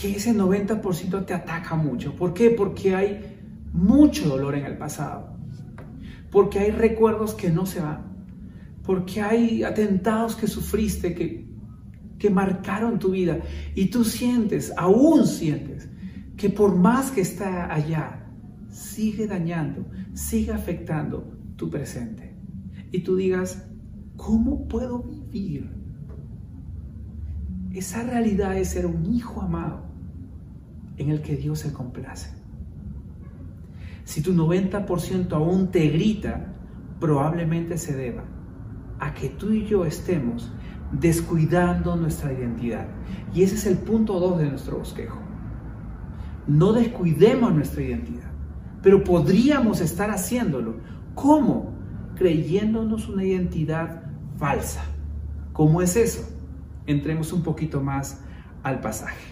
que 0.00 0.12
ese 0.12 0.34
90% 0.34 1.26
te 1.26 1.34
ataca 1.34 1.74
mucho. 1.74 2.16
¿Por 2.16 2.32
qué? 2.32 2.50
Porque 2.50 2.94
hay 2.94 3.38
mucho 3.72 4.28
dolor 4.28 4.54
en 4.54 4.64
el 4.64 4.78
pasado. 4.78 5.36
Porque 6.30 6.58
hay 6.58 6.70
recuerdos 6.70 7.34
que 7.34 7.50
no 7.50 7.66
se 7.66 7.80
van. 7.80 8.24
Porque 8.82 9.20
hay 9.20 9.62
atentados 9.62 10.36
que 10.36 10.46
sufriste, 10.46 11.14
que, 11.14 11.46
que 12.18 12.30
marcaron 12.30 12.98
tu 12.98 13.10
vida. 13.10 13.40
Y 13.74 13.86
tú 13.86 14.04
sientes, 14.04 14.72
aún 14.76 15.26
sientes, 15.26 15.90
que 16.40 16.48
por 16.48 16.74
más 16.74 17.10
que 17.10 17.20
está 17.20 17.70
allá, 17.70 18.26
sigue 18.70 19.26
dañando, 19.26 19.84
sigue 20.14 20.52
afectando 20.52 21.36
tu 21.56 21.68
presente. 21.68 22.34
Y 22.90 23.00
tú 23.00 23.16
digas, 23.16 23.68
¿cómo 24.16 24.66
puedo 24.66 25.02
vivir? 25.02 25.70
Esa 27.72 28.04
realidad 28.04 28.56
es 28.56 28.70
ser 28.70 28.86
un 28.86 29.04
hijo 29.04 29.42
amado 29.42 29.82
en 30.96 31.10
el 31.10 31.20
que 31.20 31.36
Dios 31.36 31.58
se 31.58 31.74
complace. 31.74 32.30
Si 34.04 34.22
tu 34.22 34.32
90% 34.32 35.32
aún 35.32 35.70
te 35.70 35.90
grita, 35.90 36.54
probablemente 37.00 37.76
se 37.76 37.94
deba 37.94 38.24
a 38.98 39.12
que 39.12 39.28
tú 39.28 39.52
y 39.52 39.66
yo 39.66 39.84
estemos 39.84 40.50
descuidando 40.90 41.96
nuestra 41.96 42.32
identidad. 42.32 42.88
Y 43.34 43.42
ese 43.42 43.56
es 43.56 43.66
el 43.66 43.76
punto 43.76 44.18
2 44.18 44.38
de 44.38 44.48
nuestro 44.48 44.78
bosquejo 44.78 45.29
no 46.50 46.72
descuidemos 46.72 47.54
nuestra 47.54 47.82
identidad, 47.82 48.30
pero 48.82 49.04
podríamos 49.04 49.80
estar 49.80 50.10
haciéndolo. 50.10 50.78
¿Cómo? 51.14 51.72
Creyéndonos 52.16 53.08
una 53.08 53.24
identidad 53.24 54.02
falsa. 54.36 54.84
¿Cómo 55.52 55.80
es 55.80 55.94
eso? 55.94 56.28
Entremos 56.86 57.32
un 57.32 57.42
poquito 57.42 57.80
más 57.80 58.22
al 58.64 58.80
pasaje. 58.80 59.24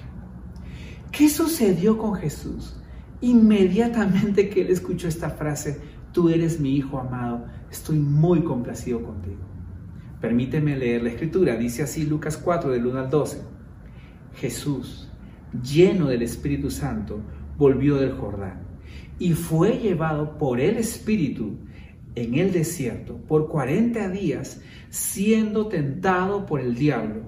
¿Qué 1.11 1.29
sucedió 1.29 1.99
con 1.99 2.15
Jesús? 2.15 2.81
Inmediatamente 3.21 4.49
que 4.49 4.61
él 4.61 4.69
escuchó 4.69 5.09
esta 5.09 5.31
frase, 5.31 5.81
tú 6.13 6.29
eres 6.29 6.61
mi 6.61 6.77
hijo 6.77 7.01
amado, 7.01 7.47
estoy 7.69 7.99
muy 7.99 8.45
complacido 8.45 9.03
contigo. 9.03 9.43
Permíteme 10.21 10.77
leer 10.77 11.03
la 11.03 11.11
escritura, 11.11 11.57
dice 11.57 11.83
así 11.83 12.05
Lucas 12.07 12.37
4 12.37 12.71
del 12.71 12.87
1 12.87 12.99
al 13.01 13.11
12. 13.11 13.43
Jesús, 14.37 15.11
lleno 15.63 16.07
del 16.07 16.23
Espíritu 16.23 16.71
Santo, 16.71 17.21
volvió 17.57 17.97
del 17.97 18.13
Jordán 18.13 18.69
y 19.19 19.33
fue 19.33 19.79
llevado 19.79 20.39
por 20.39 20.61
el 20.61 20.77
Espíritu 20.77 21.59
en 22.15 22.35
el 22.35 22.53
desierto 22.53 23.17
por 23.17 23.49
cuarenta 23.49 24.09
días, 24.09 24.61
siendo 24.91 25.69
tentado 25.69 26.47
por 26.47 26.61
el 26.61 26.75
diablo. 26.75 27.23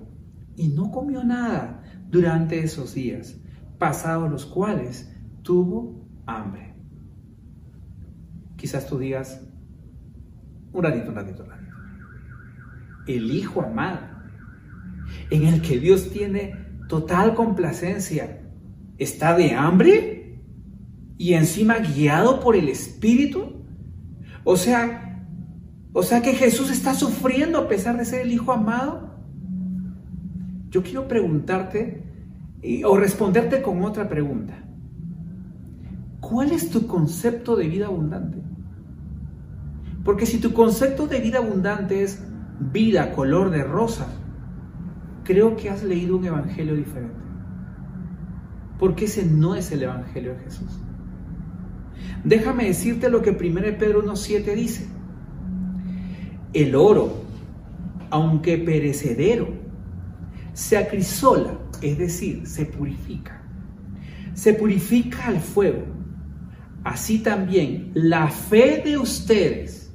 Y 0.57 0.69
no 0.69 0.91
comió 0.91 1.25
nada 1.25 1.83
durante 2.11 2.61
esos 2.61 2.95
días, 2.95 3.37
pasados 3.79 4.31
los 4.31 4.47
cuales 4.47 5.13
tuvo 5.43 6.07
hambre. 6.27 6.75
Quizás 8.57 8.87
tú 8.87 8.99
digas, 8.99 9.41
un 10.73 10.83
ratito, 10.83 11.09
un 11.09 11.15
ratito, 11.15 11.43
un 11.45 11.51
ratito. 11.51 11.77
El 13.07 13.31
Hijo 13.31 13.63
amado, 13.63 14.01
en 15.31 15.45
el 15.45 15.63
que 15.63 15.79
Dios 15.79 16.11
tiene 16.11 16.55
total 16.91 17.37
complacencia, 17.37 18.41
está 18.99 19.37
de 19.37 19.55
hambre 19.55 20.41
y 21.17 21.35
encima 21.35 21.79
guiado 21.79 22.41
por 22.41 22.57
el 22.57 22.69
Espíritu. 22.69 23.63
O 24.43 24.57
sea, 24.57 25.25
o 25.93 26.03
sea 26.03 26.21
que 26.21 26.35
Jesús 26.35 26.69
está 26.69 26.93
sufriendo 26.95 27.59
a 27.59 27.69
pesar 27.69 27.97
de 27.97 28.05
ser 28.05 28.23
el 28.23 28.33
Hijo 28.33 28.51
amado. 28.51 29.15
Yo 30.71 30.83
quiero 30.83 31.07
preguntarte 31.07 32.03
o 32.85 32.97
responderte 32.97 33.63
con 33.63 33.85
otra 33.85 34.09
pregunta. 34.09 34.59
¿Cuál 36.19 36.51
es 36.51 36.71
tu 36.71 36.89
concepto 36.89 37.55
de 37.55 37.69
vida 37.69 37.87
abundante? 37.87 38.39
Porque 40.05 40.27
si 40.27 40.39
tu 40.39 40.53
concepto 40.53 41.07
de 41.07 41.21
vida 41.21 41.39
abundante 41.39 42.03
es 42.03 42.21
vida 42.59 43.13
color 43.13 43.51
de 43.51 43.63
rosa, 43.63 44.09
creo 45.31 45.55
que 45.55 45.71
has 45.71 45.85
leído 45.85 46.17
un 46.17 46.25
evangelio 46.25 46.75
diferente. 46.75 47.15
Porque 48.81 49.05
ese 49.05 49.25
no 49.25 49.55
es 49.55 49.71
el 49.71 49.85
evangelio 49.85 50.35
de 50.35 50.41
Jesús. 50.41 50.81
Déjame 52.25 52.65
decirte 52.65 53.09
lo 53.09 53.23
que 53.23 53.31
1 53.31 53.39
Pedro 53.79 54.03
1.7 54.03 54.55
dice. 54.57 54.89
El 56.53 56.75
oro, 56.75 57.23
aunque 58.11 58.59
perecedero, 58.59 59.51
se 60.53 60.77
acrisola, 60.77 61.57
es 61.81 61.97
decir, 61.97 62.45
se 62.49 62.67
purifica. 62.67 63.41
Se 64.35 64.53
purifica 64.55 65.29
al 65.29 65.39
fuego. 65.39 65.85
Así 66.83 67.21
también 67.21 67.93
la 67.95 68.29
fe 68.29 68.83
de 68.85 68.99
ustedes, 68.99 69.93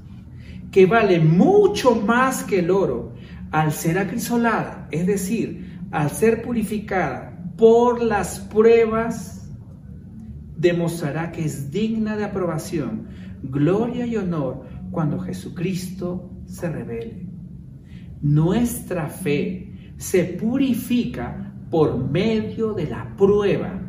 que 0.72 0.86
vale 0.86 1.20
mucho 1.20 1.94
más 1.96 2.42
que 2.46 2.60
el 2.60 2.72
oro, 2.72 3.15
al 3.56 3.72
ser 3.72 3.98
acrisolada, 3.98 4.86
es 4.92 5.08
decir, 5.08 5.80
al 5.92 6.10
ser 6.10 6.42
purificada 6.42 7.54
por 7.56 8.04
las 8.04 8.42
pruebas, 8.42 9.50
demostrará 10.58 11.32
que 11.32 11.46
es 11.46 11.72
digna 11.72 12.18
de 12.18 12.26
aprobación, 12.26 13.08
gloria 13.44 14.06
y 14.06 14.18
honor 14.18 14.66
cuando 14.92 15.20
Jesucristo 15.20 16.30
se 16.46 16.70
revele. 16.70 17.30
Nuestra 18.22 19.08
fe 19.08 19.94
se 19.96 20.26
purifica 20.26 21.54
por 21.72 22.12
medio 22.12 22.74
de 22.74 22.88
la 22.88 23.16
prueba, 23.16 23.80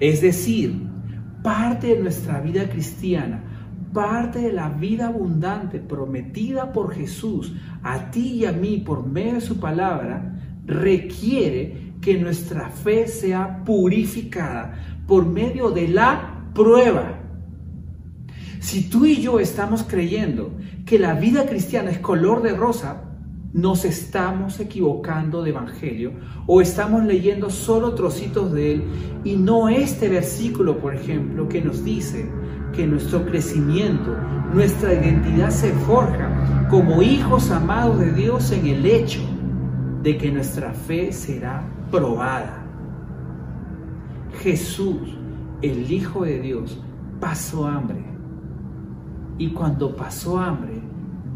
es 0.00 0.20
decir, 0.20 0.74
parte 1.44 1.94
de 1.94 2.02
nuestra 2.02 2.40
vida 2.40 2.68
cristiana 2.68 3.49
parte 3.92 4.40
de 4.40 4.52
la 4.52 4.68
vida 4.68 5.08
abundante 5.08 5.78
prometida 5.78 6.72
por 6.72 6.94
Jesús 6.94 7.54
a 7.82 8.10
ti 8.10 8.34
y 8.34 8.44
a 8.46 8.52
mí 8.52 8.78
por 8.78 9.06
medio 9.06 9.34
de 9.34 9.40
su 9.40 9.58
palabra, 9.58 10.40
requiere 10.66 11.94
que 12.00 12.18
nuestra 12.18 12.70
fe 12.70 13.08
sea 13.08 13.62
purificada 13.64 15.02
por 15.06 15.26
medio 15.26 15.70
de 15.70 15.88
la 15.88 16.50
prueba. 16.54 17.18
Si 18.60 18.88
tú 18.88 19.06
y 19.06 19.20
yo 19.20 19.40
estamos 19.40 19.82
creyendo 19.82 20.52
que 20.84 20.98
la 20.98 21.14
vida 21.14 21.46
cristiana 21.46 21.90
es 21.90 21.98
color 21.98 22.42
de 22.42 22.54
rosa, 22.54 23.04
nos 23.52 23.84
estamos 23.84 24.60
equivocando 24.60 25.42
de 25.42 25.50
evangelio 25.50 26.12
o 26.46 26.60
estamos 26.60 27.04
leyendo 27.04 27.50
solo 27.50 27.94
trocitos 27.94 28.52
de 28.52 28.72
él 28.74 28.84
y 29.24 29.36
no 29.36 29.68
este 29.68 30.08
versículo, 30.08 30.78
por 30.78 30.94
ejemplo, 30.94 31.48
que 31.48 31.60
nos 31.60 31.84
dice 31.84 32.30
que 32.72 32.86
nuestro 32.86 33.24
crecimiento 33.26 34.16
nuestra 34.52 34.92
identidad 34.92 35.50
se 35.50 35.72
forja 35.72 36.66
como 36.68 37.02
hijos 37.02 37.50
amados 37.50 38.00
de 38.00 38.12
Dios 38.12 38.50
en 38.50 38.66
el 38.66 38.84
hecho 38.84 39.20
de 40.02 40.16
que 40.16 40.30
nuestra 40.32 40.72
fe 40.72 41.12
será 41.12 41.62
probada. 41.90 42.64
Jesús, 44.42 45.16
el 45.62 45.90
Hijo 45.90 46.24
de 46.24 46.40
Dios, 46.40 46.80
pasó 47.20 47.66
hambre. 47.66 48.04
Y 49.38 49.50
cuando 49.50 49.94
pasó 49.94 50.38
hambre, 50.38 50.80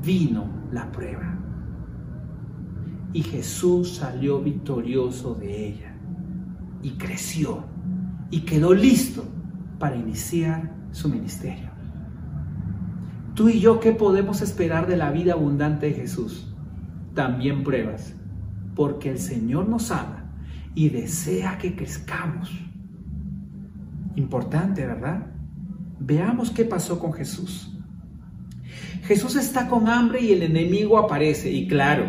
vino 0.03 0.47
la 0.73 0.91
prueba. 0.91 1.39
Y 3.13 3.23
Jesús 3.23 3.97
salió 3.97 4.41
victorioso 4.41 5.35
de 5.35 5.69
ella. 5.69 5.97
Y 6.83 6.93
creció. 6.93 7.65
Y 8.31 8.41
quedó 8.41 8.75
listo 8.75 9.25
para 9.79 9.97
iniciar 9.97 10.84
su 10.95 11.09
ministerio. 11.09 11.71
Tú 13.35 13.49
y 13.49 13.59
yo, 13.59 13.81
¿qué 13.81 13.93
podemos 13.93 14.43
esperar 14.43 14.87
de 14.87 14.97
la 14.97 15.11
vida 15.11 15.33
abundante 15.33 15.87
de 15.87 15.95
Jesús? 15.95 16.47
También 17.15 17.65
pruebas, 17.65 18.15
porque 18.77 19.11
el 19.11 19.19
Señor 19.19 19.69
nos 19.69 19.91
ama 19.91 20.33
y 20.75 20.89
desea 20.89 21.59
que 21.59 21.75
crezcamos. 21.75 22.51
Importante, 24.15 24.87
¿verdad? 24.87 25.27
Veamos 25.99 26.53
qué 26.53 26.65
pasó 26.65 27.01
con 27.01 27.13
Jesús. 27.13 27.77
Jesús 29.03 29.35
está 29.35 29.69
con 29.69 29.89
hambre 29.89 30.21
y 30.21 30.33
el 30.33 30.45
enemigo 30.45 30.97
aparece, 30.97 31.51
y 31.51 31.67
claro, 31.67 32.05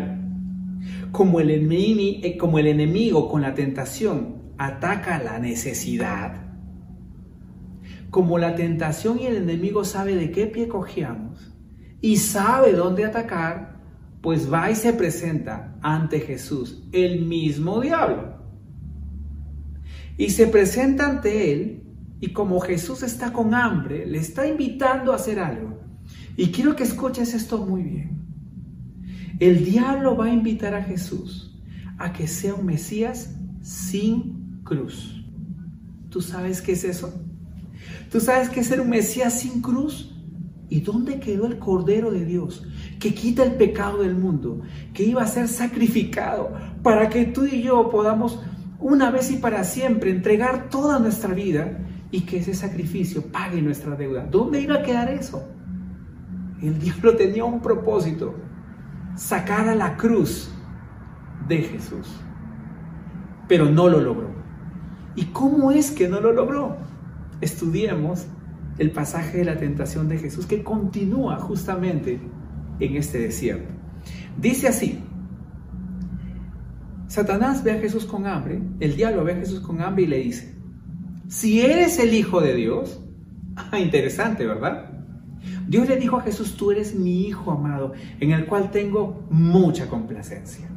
como 1.10 1.40
el, 1.40 1.50
enemigo, 1.50 2.38
como 2.38 2.60
el 2.60 2.68
enemigo 2.68 3.28
con 3.28 3.42
la 3.42 3.54
tentación 3.54 4.36
ataca 4.58 5.20
la 5.20 5.40
necesidad, 5.40 6.45
como 8.16 8.38
la 8.38 8.54
tentación 8.54 9.18
y 9.20 9.26
el 9.26 9.36
enemigo 9.36 9.84
sabe 9.84 10.16
de 10.16 10.30
qué 10.30 10.46
pie 10.46 10.68
cojeamos 10.68 11.54
y 12.00 12.16
sabe 12.16 12.72
dónde 12.72 13.04
atacar, 13.04 13.78
pues 14.22 14.50
va 14.50 14.70
y 14.70 14.74
se 14.74 14.94
presenta 14.94 15.76
ante 15.82 16.20
Jesús, 16.20 16.88
el 16.92 17.26
mismo 17.26 17.78
diablo. 17.78 18.38
Y 20.16 20.30
se 20.30 20.46
presenta 20.46 21.06
ante 21.06 21.52
él 21.52 21.82
y 22.18 22.32
como 22.32 22.58
Jesús 22.60 23.02
está 23.02 23.34
con 23.34 23.52
hambre, 23.52 24.06
le 24.06 24.16
está 24.16 24.46
invitando 24.46 25.12
a 25.12 25.16
hacer 25.16 25.38
algo. 25.38 25.78
Y 26.38 26.46
quiero 26.52 26.74
que 26.74 26.84
escuches 26.84 27.34
esto 27.34 27.66
muy 27.66 27.82
bien. 27.82 28.22
El 29.40 29.62
diablo 29.62 30.16
va 30.16 30.24
a 30.24 30.32
invitar 30.32 30.74
a 30.74 30.82
Jesús 30.82 31.54
a 31.98 32.14
que 32.14 32.26
sea 32.26 32.54
un 32.54 32.64
Mesías 32.64 33.36
sin 33.60 34.62
cruz. 34.64 35.22
¿Tú 36.08 36.22
sabes 36.22 36.62
qué 36.62 36.72
es 36.72 36.84
eso? 36.84 37.25
¿Tú 38.10 38.20
sabes 38.20 38.48
qué 38.50 38.60
es 38.60 38.66
ser 38.66 38.80
un 38.80 38.90
Mesías 38.90 39.40
sin 39.40 39.60
cruz? 39.60 40.12
¿Y 40.68 40.80
dónde 40.80 41.20
quedó 41.20 41.46
el 41.46 41.58
Cordero 41.58 42.10
de 42.10 42.24
Dios 42.24 42.64
que 42.98 43.14
quita 43.14 43.44
el 43.44 43.54
pecado 43.54 44.02
del 44.02 44.16
mundo, 44.16 44.62
que 44.92 45.04
iba 45.04 45.22
a 45.22 45.26
ser 45.26 45.48
sacrificado 45.48 46.52
para 46.82 47.08
que 47.08 47.26
tú 47.26 47.44
y 47.44 47.62
yo 47.62 47.88
podamos 47.90 48.40
una 48.78 49.10
vez 49.10 49.30
y 49.30 49.36
para 49.36 49.64
siempre 49.64 50.10
entregar 50.10 50.68
toda 50.68 50.98
nuestra 50.98 51.34
vida 51.34 51.78
y 52.10 52.22
que 52.22 52.38
ese 52.38 52.54
sacrificio 52.54 53.30
pague 53.30 53.62
nuestra 53.62 53.94
deuda? 53.94 54.26
¿Dónde 54.26 54.60
iba 54.60 54.76
a 54.76 54.82
quedar 54.82 55.08
eso? 55.10 55.48
El 56.60 56.78
diablo 56.80 57.16
tenía 57.16 57.44
un 57.44 57.60
propósito, 57.60 58.34
sacar 59.14 59.68
a 59.68 59.74
la 59.74 59.96
cruz 59.96 60.50
de 61.48 61.58
Jesús, 61.58 62.08
pero 63.46 63.66
no 63.66 63.88
lo 63.88 64.00
logró. 64.00 64.30
¿Y 65.14 65.26
cómo 65.26 65.70
es 65.70 65.90
que 65.90 66.08
no 66.08 66.20
lo 66.20 66.32
logró? 66.32 66.76
Estudiemos 67.40 68.26
el 68.78 68.90
pasaje 68.90 69.38
de 69.38 69.44
la 69.44 69.56
tentación 69.56 70.08
de 70.08 70.18
Jesús 70.18 70.46
que 70.46 70.62
continúa 70.62 71.36
justamente 71.38 72.20
en 72.80 72.96
este 72.96 73.18
desierto. 73.18 73.72
Dice 74.38 74.68
así, 74.68 75.00
Satanás 77.08 77.62
ve 77.64 77.72
a 77.72 77.78
Jesús 77.78 78.04
con 78.04 78.26
hambre, 78.26 78.60
el 78.80 78.96
diablo 78.96 79.24
ve 79.24 79.32
a 79.32 79.36
Jesús 79.36 79.60
con 79.60 79.80
hambre 79.80 80.04
y 80.04 80.06
le 80.06 80.18
dice, 80.18 80.54
si 81.28 81.60
eres 81.60 81.98
el 81.98 82.14
Hijo 82.14 82.40
de 82.40 82.54
Dios, 82.54 83.00
ah, 83.56 83.78
interesante, 83.78 84.46
¿verdad? 84.46 84.90
Dios 85.66 85.88
le 85.88 85.96
dijo 85.96 86.16
a 86.16 86.22
Jesús, 86.22 86.56
tú 86.56 86.70
eres 86.70 86.94
mi 86.94 87.26
Hijo 87.26 87.50
amado, 87.50 87.92
en 88.20 88.32
el 88.32 88.46
cual 88.46 88.70
tengo 88.70 89.26
mucha 89.30 89.88
complacencia. 89.88 90.68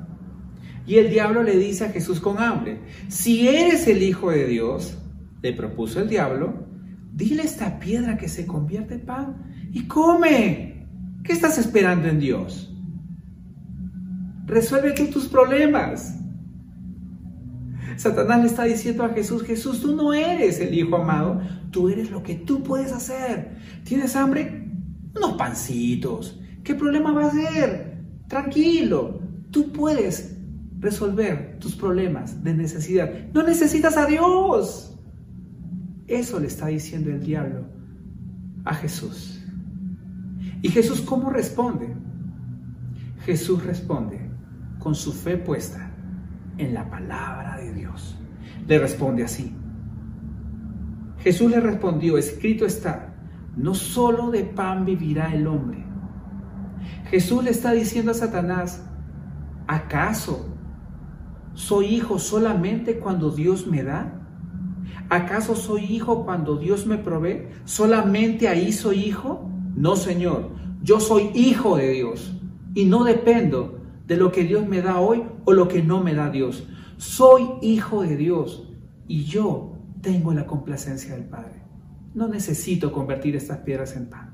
Y 0.86 0.96
el 0.96 1.10
diablo 1.10 1.44
le 1.44 1.58
dice 1.58 1.86
a 1.86 1.90
Jesús 1.90 2.20
con 2.20 2.40
hambre, 2.40 2.80
si 3.10 3.48
eres 3.48 3.88
el 3.88 4.02
Hijo 4.02 4.32
de 4.32 4.48
Dios, 4.48 4.98
le 5.42 5.54
propuso 5.54 6.02
el 6.02 6.10
diablo, 6.10 6.68
dile 7.14 7.44
esta 7.44 7.80
piedra 7.80 8.18
que 8.18 8.28
se 8.28 8.46
convierte 8.46 8.96
en 8.96 9.06
pan 9.06 9.70
y 9.72 9.84
come. 9.88 10.88
¿Qué 11.24 11.34
estás 11.34 11.58
esperando 11.58 12.08
en 12.08 12.20
Dios? 12.20 12.74
Resuelve 14.46 14.92
tú 14.92 15.08
tus 15.08 15.28
problemas. 15.28 16.16
Satanás 17.98 18.40
le 18.40 18.48
está 18.48 18.64
diciendo 18.64 19.04
a 19.04 19.10
Jesús, 19.10 19.44
Jesús, 19.44 19.82
tú 19.82 19.96
no 19.96 20.14
eres 20.14 20.60
el 20.60 20.74
Hijo 20.74 20.96
amado, 20.96 21.42
tú 21.70 21.90
eres 21.90 22.10
lo 22.10 22.24
que 22.24 22.36
tú 22.36 22.64
puedes 22.64 22.94
hacer. 22.94 23.58
¿Tienes 23.84 24.16
hambre? 24.16 24.66
Unos 25.16 25.34
pancitos. 25.34 26.40
¿Qué 26.64 26.76
problema 26.76 27.12
va 27.12 27.28
a 27.28 27.32
ser? 27.32 27.98
Tranquilo, 28.28 29.22
tú 29.52 29.72
puedes 29.72 30.38
resolver 30.80 31.58
tus 31.60 31.76
problemas 31.76 32.42
de 32.44 32.54
necesidad. 32.54 33.12
No 33.34 33.44
necesitas 33.44 33.98
a 33.98 34.06
Dios. 34.06 34.99
Eso 36.10 36.40
le 36.40 36.48
está 36.48 36.68
diciendo 36.68 37.12
el 37.12 37.24
diablo 37.24 37.66
a 38.66 38.74
Jesús. 38.74 39.40
¿Y 40.64 40.70
Jesús 40.70 41.02
cómo 41.02 41.30
responde? 41.30 41.96
Jesús 43.26 43.64
responde 43.64 44.20
con 44.80 44.96
su 44.96 45.14
fe 45.14 45.38
puesta 45.38 45.92
en 46.58 46.74
la 46.74 46.90
palabra 46.90 47.58
de 47.58 47.74
Dios. 47.74 48.18
Le 48.68 48.80
responde 48.80 49.24
así. 49.24 49.54
Jesús 51.20 51.52
le 51.52 51.60
respondió, 51.60 52.18
escrito 52.18 52.66
está, 52.66 53.14
no 53.56 53.76
solo 53.76 54.32
de 54.32 54.46
pan 54.46 54.86
vivirá 54.86 55.32
el 55.32 55.46
hombre. 55.46 55.86
Jesús 57.12 57.44
le 57.44 57.52
está 57.52 57.72
diciendo 57.74 58.12
a 58.12 58.16
Satanás, 58.16 58.84
¿acaso 59.68 60.56
soy 61.54 61.86
hijo 61.88 62.18
solamente 62.18 62.98
cuando 62.98 63.30
Dios 63.30 63.68
me 63.68 63.84
da? 63.84 64.19
¿Acaso 65.10 65.56
soy 65.56 65.86
hijo 65.86 66.24
cuando 66.24 66.58
Dios 66.58 66.86
me 66.86 66.98
provee? 66.98 67.48
¿Solamente 67.66 68.48
ahí 68.48 68.72
soy 68.72 69.00
hijo? 69.00 69.50
No, 69.76 69.96
Señor. 69.96 70.52
Yo 70.84 71.00
soy 71.00 71.32
hijo 71.34 71.78
de 71.78 71.90
Dios 71.92 72.34
y 72.76 72.86
no 72.86 73.04
dependo 73.04 73.80
de 74.08 74.18
lo 74.18 74.32
que 74.32 74.44
Dios 74.44 74.68
me 74.68 74.82
da 74.82 75.00
hoy 75.00 75.24
o 75.46 75.54
lo 75.54 75.68
que 75.68 75.84
no 75.84 76.04
me 76.04 76.14
da 76.14 76.30
Dios. 76.30 76.68
Soy 76.98 77.50
hijo 77.62 78.04
de 78.04 78.18
Dios 78.18 78.68
y 79.08 79.24
yo 79.24 79.78
tengo 80.02 80.34
la 80.34 80.46
complacencia 80.46 81.16
del 81.16 81.26
Padre. 81.26 81.64
No 82.14 82.28
necesito 82.28 82.92
convertir 82.92 83.36
estas 83.36 83.60
piedras 83.60 83.96
en 83.96 84.10
pan. 84.10 84.34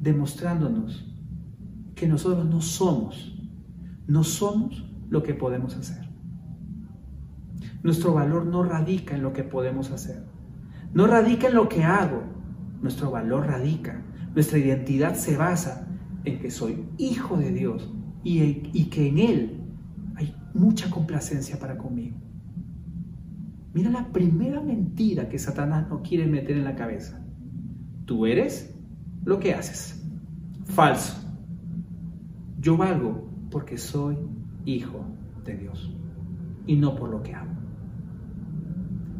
Demostrándonos 0.00 1.10
que 1.94 2.06
nosotros 2.06 2.44
no 2.46 2.60
somos, 2.60 3.36
no 4.06 4.22
somos 4.22 4.84
lo 5.08 5.22
que 5.22 5.34
podemos 5.34 5.76
hacer. 5.76 6.03
Nuestro 7.84 8.14
valor 8.14 8.46
no 8.46 8.64
radica 8.64 9.14
en 9.14 9.22
lo 9.22 9.34
que 9.34 9.44
podemos 9.44 9.90
hacer. 9.90 10.24
No 10.94 11.06
radica 11.06 11.48
en 11.48 11.54
lo 11.54 11.68
que 11.68 11.84
hago. 11.84 12.22
Nuestro 12.80 13.10
valor 13.10 13.46
radica. 13.46 14.02
Nuestra 14.34 14.58
identidad 14.58 15.14
se 15.14 15.36
basa 15.36 15.86
en 16.24 16.40
que 16.40 16.50
soy 16.50 16.86
hijo 16.96 17.36
de 17.36 17.52
Dios 17.52 17.92
y, 18.22 18.86
que 18.86 19.08
en 19.08 19.18
Él 19.18 19.60
hay 20.16 20.34
mucha 20.54 20.88
complacencia 20.88 21.58
para 21.58 21.76
conmigo. 21.76 22.16
Mira 23.74 23.90
la 23.90 24.10
primera 24.12 24.62
mentira 24.62 25.28
que 25.28 25.38
Satanás 25.38 25.86
no 25.90 26.00
quiere 26.00 26.26
meter 26.26 26.56
en 26.56 26.64
la 26.64 26.76
cabeza. 26.76 27.22
Tú 28.06 28.24
eres 28.24 28.74
lo 29.26 29.38
que 29.38 29.52
haces. 29.52 30.02
Falso. 30.64 31.22
Yo 32.58 32.78
valgo 32.78 33.28
porque 33.50 33.76
soy 33.76 34.16
hijo 34.64 35.04
de 35.44 35.54
Dios 35.58 35.94
y 36.66 36.76
no 36.76 36.96
por 36.96 37.10
lo 37.10 37.22
que 37.22 37.34
hago. 37.34 37.53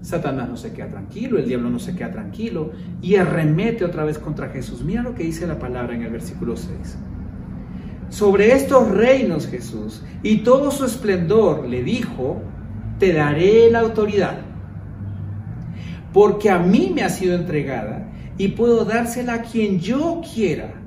Satanás 0.04 0.50
no 0.50 0.56
se 0.58 0.74
queda 0.74 0.88
tranquilo, 0.88 1.38
el 1.38 1.48
diablo 1.48 1.70
no 1.70 1.78
se 1.78 1.96
queda 1.96 2.12
tranquilo 2.12 2.72
y 3.00 3.16
arremete 3.16 3.86
otra 3.86 4.04
vez 4.04 4.18
contra 4.18 4.50
Jesús. 4.50 4.84
Mira 4.84 5.02
lo 5.02 5.14
que 5.14 5.24
dice 5.24 5.46
la 5.46 5.58
palabra 5.58 5.94
en 5.94 6.02
el 6.02 6.10
versículo 6.10 6.58
6. 6.58 6.98
Sobre 8.10 8.52
estos 8.52 8.90
reinos 8.90 9.48
Jesús 9.48 10.02
y 10.22 10.38
todo 10.38 10.70
su 10.70 10.84
esplendor 10.84 11.66
le 11.66 11.82
dijo, 11.82 12.42
te 12.98 13.14
daré 13.14 13.70
la 13.70 13.80
autoridad, 13.80 14.40
porque 16.12 16.50
a 16.50 16.58
mí 16.58 16.92
me 16.94 17.02
ha 17.02 17.08
sido 17.08 17.34
entregada 17.34 18.12
y 18.36 18.48
puedo 18.48 18.84
dársela 18.84 19.34
a 19.34 19.42
quien 19.42 19.80
yo 19.80 20.20
quiera. 20.34 20.82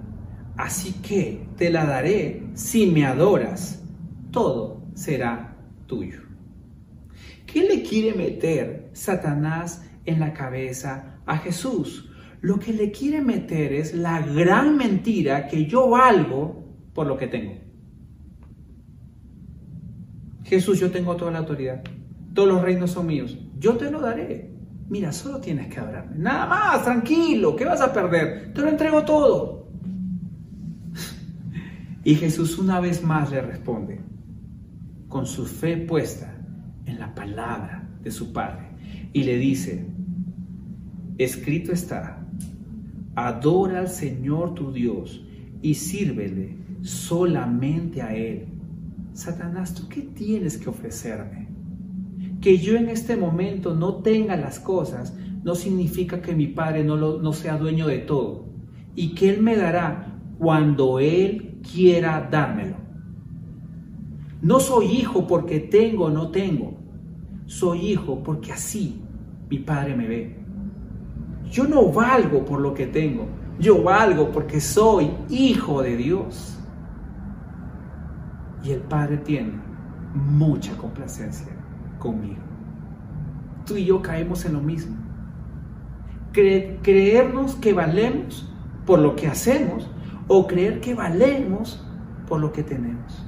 Así 0.58 0.94
que 1.02 1.48
te 1.58 1.72
la 1.72 1.86
daré 1.86 2.44
si 2.54 2.86
me 2.86 3.04
adoras, 3.04 3.84
todo 4.30 4.84
será 4.94 5.56
tuyo. 5.88 6.27
¿Qué 7.58 7.68
le 7.68 7.82
quiere 7.82 8.14
meter 8.14 8.92
Satanás 8.94 9.84
en 10.06 10.20
la 10.20 10.32
cabeza 10.32 11.22
a 11.26 11.40
Jesús? 11.40 12.08
lo 12.42 12.60
que 12.60 12.72
le 12.72 12.92
quiere 12.92 13.20
meter 13.20 13.74
es 13.74 13.96
la 13.96 14.22
gran 14.22 14.78
mentira 14.78 15.48
que 15.48 15.66
yo 15.66 15.90
valgo 15.90 16.68
por 16.94 17.08
lo 17.08 17.18
que 17.18 17.26
tengo. 17.26 17.56
Jesús, 20.44 20.80
yo 20.80 20.92
tengo 20.92 21.16
toda 21.16 21.32
la 21.32 21.40
autoridad. 21.40 21.82
Todos 22.36 22.48
los 22.48 22.62
reinos 22.62 22.92
son 22.92 23.08
míos. 23.08 23.36
Yo 23.58 23.76
te 23.76 23.90
lo 23.90 24.02
daré. 24.02 24.54
Mira, 24.88 25.12
solo 25.12 25.42
tienes 25.42 25.68
que 25.68 25.80
adorarme. 25.80 26.16
Nada 26.16 26.46
más, 26.46 26.84
tranquilo. 26.84 27.56
¿Qué 27.56 27.66
vas 27.66 27.82
a 27.82 27.92
perder? 27.92 28.54
Te 28.54 28.62
lo 28.62 28.70
entrego 28.70 29.04
todo. 29.04 29.68
Y 32.04 32.14
Jesús 32.14 32.60
una 32.60 32.80
vez 32.80 33.04
más 33.04 33.32
le 33.32 33.42
responde, 33.42 34.00
con 35.10 35.26
su 35.26 35.48
fe 35.48 35.76
puesta 35.78 36.37
en 36.88 37.00
la 37.00 37.14
palabra 37.14 37.88
de 38.02 38.10
su 38.10 38.34
Padre. 38.34 38.70
Y 39.14 39.24
le 39.24 39.38
dice, 39.38 39.86
escrito 41.20 41.72
está, 41.72 42.26
adora 43.16 43.80
al 43.80 43.90
Señor 43.90 44.56
tu 44.56 44.72
Dios 44.72 45.24
y 45.62 45.76
sírvele 45.76 46.58
solamente 46.82 48.02
a 48.02 48.16
Él. 48.16 48.48
Satanás, 49.14 49.76
¿tú 49.76 49.88
qué 49.88 50.02
tienes 50.02 50.58
que 50.58 50.70
ofrecerme? 50.70 51.48
Que 52.42 52.58
yo 52.58 52.76
en 52.76 52.90
este 52.90 53.16
momento 53.16 53.76
no 53.76 53.96
tenga 53.96 54.36
las 54.36 54.60
cosas 54.60 55.14
no 55.48 55.56
significa 55.56 56.22
que 56.22 56.36
mi 56.36 56.48
Padre 56.48 56.84
no, 56.84 56.98
no 56.98 57.32
sea 57.32 57.58
dueño 57.58 57.88
de 57.88 58.00
todo 58.00 58.48
y 58.96 59.16
que 59.16 59.30
Él 59.30 59.42
me 59.42 59.56
dará 59.56 60.20
cuando 60.38 61.00
Él 61.00 61.60
quiera 61.72 62.28
dármelo. 62.30 62.76
No 64.42 64.60
soy 64.60 64.88
hijo 64.88 65.26
porque 65.26 65.62
tengo 65.62 66.06
o 66.06 66.10
no 66.10 66.32
tengo. 66.32 66.77
Soy 67.48 67.94
hijo 67.94 68.22
porque 68.24 68.52
así 68.52 69.02
mi 69.50 69.60
Padre 69.60 69.96
me 69.96 70.08
ve. 70.08 70.36
Yo 71.50 71.66
no 71.66 71.92
valgo 71.92 72.44
por 72.44 72.60
lo 72.60 72.74
que 72.74 72.88
tengo, 72.88 73.26
yo 73.58 73.82
valgo 73.82 74.32
porque 74.32 74.60
soy 74.60 75.12
hijo 75.30 75.82
de 75.82 75.96
Dios. 75.96 76.60
Y 78.64 78.72
el 78.72 78.82
Padre 78.82 79.18
tiene 79.18 79.54
mucha 80.14 80.76
complacencia 80.76 81.48
conmigo. 82.00 82.42
Tú 83.66 83.78
y 83.78 83.86
yo 83.86 84.02
caemos 84.02 84.46
en 84.46 84.54
lo 84.54 84.62
mismo. 84.62 84.96
creernos 86.34 87.56
que 87.56 87.74
valemos 87.74 88.54
por 88.86 89.00
lo 89.00 89.16
que 89.16 89.28
hacemos 89.28 89.90
o 90.28 90.46
creer 90.46 90.82
que 90.82 90.94
valemos 90.94 91.84
por 92.28 92.42
lo 92.42 92.52
que 92.52 92.62
tenemos. 92.62 93.26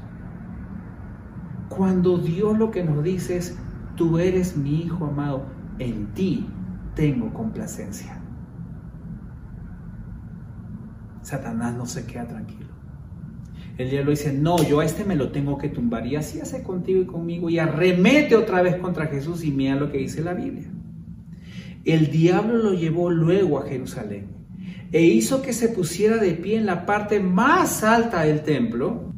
Cuando 1.70 2.18
Dios 2.18 2.58
lo 2.58 2.70
que 2.70 2.84
nos 2.84 3.04
dice 3.04 3.38
es, 3.38 3.58
tú 4.00 4.18
eres 4.18 4.56
mi 4.56 4.84
hijo 4.84 5.08
amado, 5.08 5.46
en 5.78 6.14
ti 6.14 6.48
tengo 6.96 7.34
complacencia. 7.34 8.24
Satanás 11.22 11.76
no 11.76 11.86
se 11.86 12.06
queda 12.06 12.26
tranquilo. 12.26 12.70
El 13.78 13.90
diablo 13.90 14.12
dice, 14.12 14.32
no, 14.32 14.64
yo 14.64 14.80
a 14.80 14.86
este 14.86 15.04
me 15.04 15.18
lo 15.18 15.32
tengo 15.32 15.58
que 15.58 15.68
tumbar. 15.68 16.08
Y 16.08 16.16
así 16.16 16.40
hace 16.40 16.64
contigo 16.64 17.02
y 17.02 17.06
conmigo. 17.08 17.50
Y 17.50 17.60
arremete 17.60 18.38
otra 18.38 18.62
vez 18.62 18.78
contra 18.78 19.08
Jesús 19.08 19.44
y 19.44 19.52
mira 19.52 19.76
lo 19.76 19.92
que 19.92 19.98
dice 19.98 20.22
la 20.22 20.34
Biblia. 20.34 20.72
El 21.84 22.10
diablo 22.10 22.56
lo 22.56 22.74
llevó 22.74 23.10
luego 23.10 23.60
a 23.60 23.68
Jerusalén 23.68 24.28
e 24.94 25.04
hizo 25.04 25.42
que 25.42 25.52
se 25.52 25.68
pusiera 25.68 26.18
de 26.18 26.32
pie 26.32 26.58
en 26.58 26.66
la 26.66 26.86
parte 26.86 27.20
más 27.20 27.84
alta 27.84 28.22
del 28.22 28.44
templo 28.44 29.14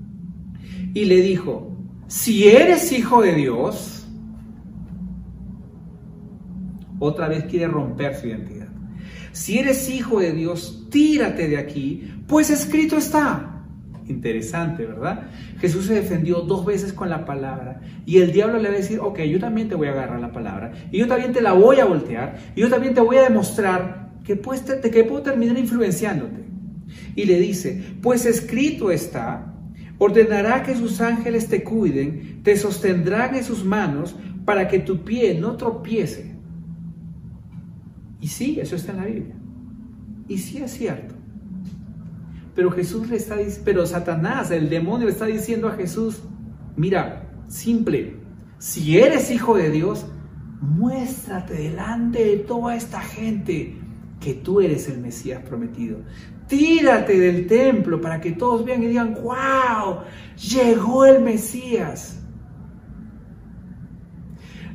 y 0.95 1.05
le 1.05 1.21
dijo, 1.21 1.77
si 2.07 2.47
eres 2.47 2.91
hijo 2.91 3.21
de 3.21 3.35
Dios, 3.35 4.00
otra 7.01 7.27
vez 7.27 7.45
quiere 7.45 7.67
romper 7.67 8.15
su 8.15 8.27
identidad. 8.27 8.67
Si 9.31 9.57
eres 9.57 9.89
hijo 9.89 10.19
de 10.19 10.33
Dios, 10.33 10.87
tírate 10.91 11.47
de 11.47 11.57
aquí, 11.57 12.13
pues 12.27 12.49
escrito 12.51 12.97
está. 12.97 13.63
Interesante, 14.07 14.85
¿verdad? 14.85 15.23
Jesús 15.59 15.85
se 15.85 15.95
defendió 15.95 16.41
dos 16.41 16.63
veces 16.63 16.93
con 16.93 17.09
la 17.09 17.25
palabra 17.25 17.81
y 18.05 18.19
el 18.19 18.31
diablo 18.31 18.59
le 18.59 18.69
va 18.69 18.75
a 18.75 18.77
decir, 18.77 18.99
ok, 18.99 19.19
yo 19.21 19.39
también 19.39 19.67
te 19.67 19.75
voy 19.75 19.87
a 19.87 19.91
agarrar 19.91 20.19
la 20.19 20.31
palabra 20.31 20.73
y 20.91 20.99
yo 20.99 21.07
también 21.07 21.33
te 21.33 21.41
la 21.41 21.53
voy 21.53 21.79
a 21.79 21.85
voltear 21.85 22.37
y 22.55 22.61
yo 22.61 22.69
también 22.69 22.93
te 22.93 23.01
voy 23.01 23.17
a 23.17 23.23
demostrar 23.23 24.11
que, 24.23 24.39
que 24.39 25.03
puedo 25.03 25.21
terminar 25.23 25.57
influenciándote. 25.57 26.45
Y 27.15 27.25
le 27.25 27.39
dice, 27.39 27.81
pues 28.01 28.25
escrito 28.27 28.91
está, 28.91 29.55
ordenará 29.97 30.61
que 30.61 30.75
sus 30.75 31.01
ángeles 31.01 31.47
te 31.47 31.63
cuiden, 31.63 32.41
te 32.43 32.57
sostendrán 32.57 33.33
en 33.35 33.43
sus 33.43 33.65
manos 33.65 34.15
para 34.45 34.67
que 34.67 34.79
tu 34.79 35.03
pie 35.03 35.35
no 35.39 35.55
tropiece 35.55 36.30
y 38.21 38.27
sí, 38.27 38.59
eso 38.59 38.75
está 38.75 38.91
en 38.91 38.97
la 38.97 39.05
Biblia. 39.05 39.35
Y 40.27 40.37
sí 40.37 40.59
es 40.59 40.71
cierto. 40.71 41.15
Pero 42.55 42.71
Jesús 42.71 43.09
le 43.09 43.17
está 43.17 43.35
pero 43.65 43.85
Satanás, 43.85 44.51
el 44.51 44.69
demonio 44.69 45.07
le 45.07 45.13
está 45.13 45.25
diciendo 45.25 45.67
a 45.67 45.73
Jesús, 45.73 46.21
mira, 46.75 47.29
simple, 47.47 48.15
si 48.59 48.99
eres 48.99 49.31
hijo 49.31 49.57
de 49.57 49.71
Dios, 49.71 50.05
muéstrate 50.61 51.55
delante 51.55 52.23
de 52.23 52.37
toda 52.37 52.75
esta 52.75 53.01
gente 53.01 53.77
que 54.19 54.35
tú 54.35 54.61
eres 54.61 54.87
el 54.87 54.99
Mesías 54.99 55.41
prometido. 55.41 55.99
Tírate 56.47 57.19
del 57.19 57.47
templo 57.47 57.99
para 57.99 58.21
que 58.21 58.33
todos 58.33 58.63
vean 58.63 58.83
y 58.83 58.87
digan, 58.87 59.15
wow, 59.15 60.01
llegó 60.37 61.05
el 61.05 61.21
Mesías. 61.23 62.20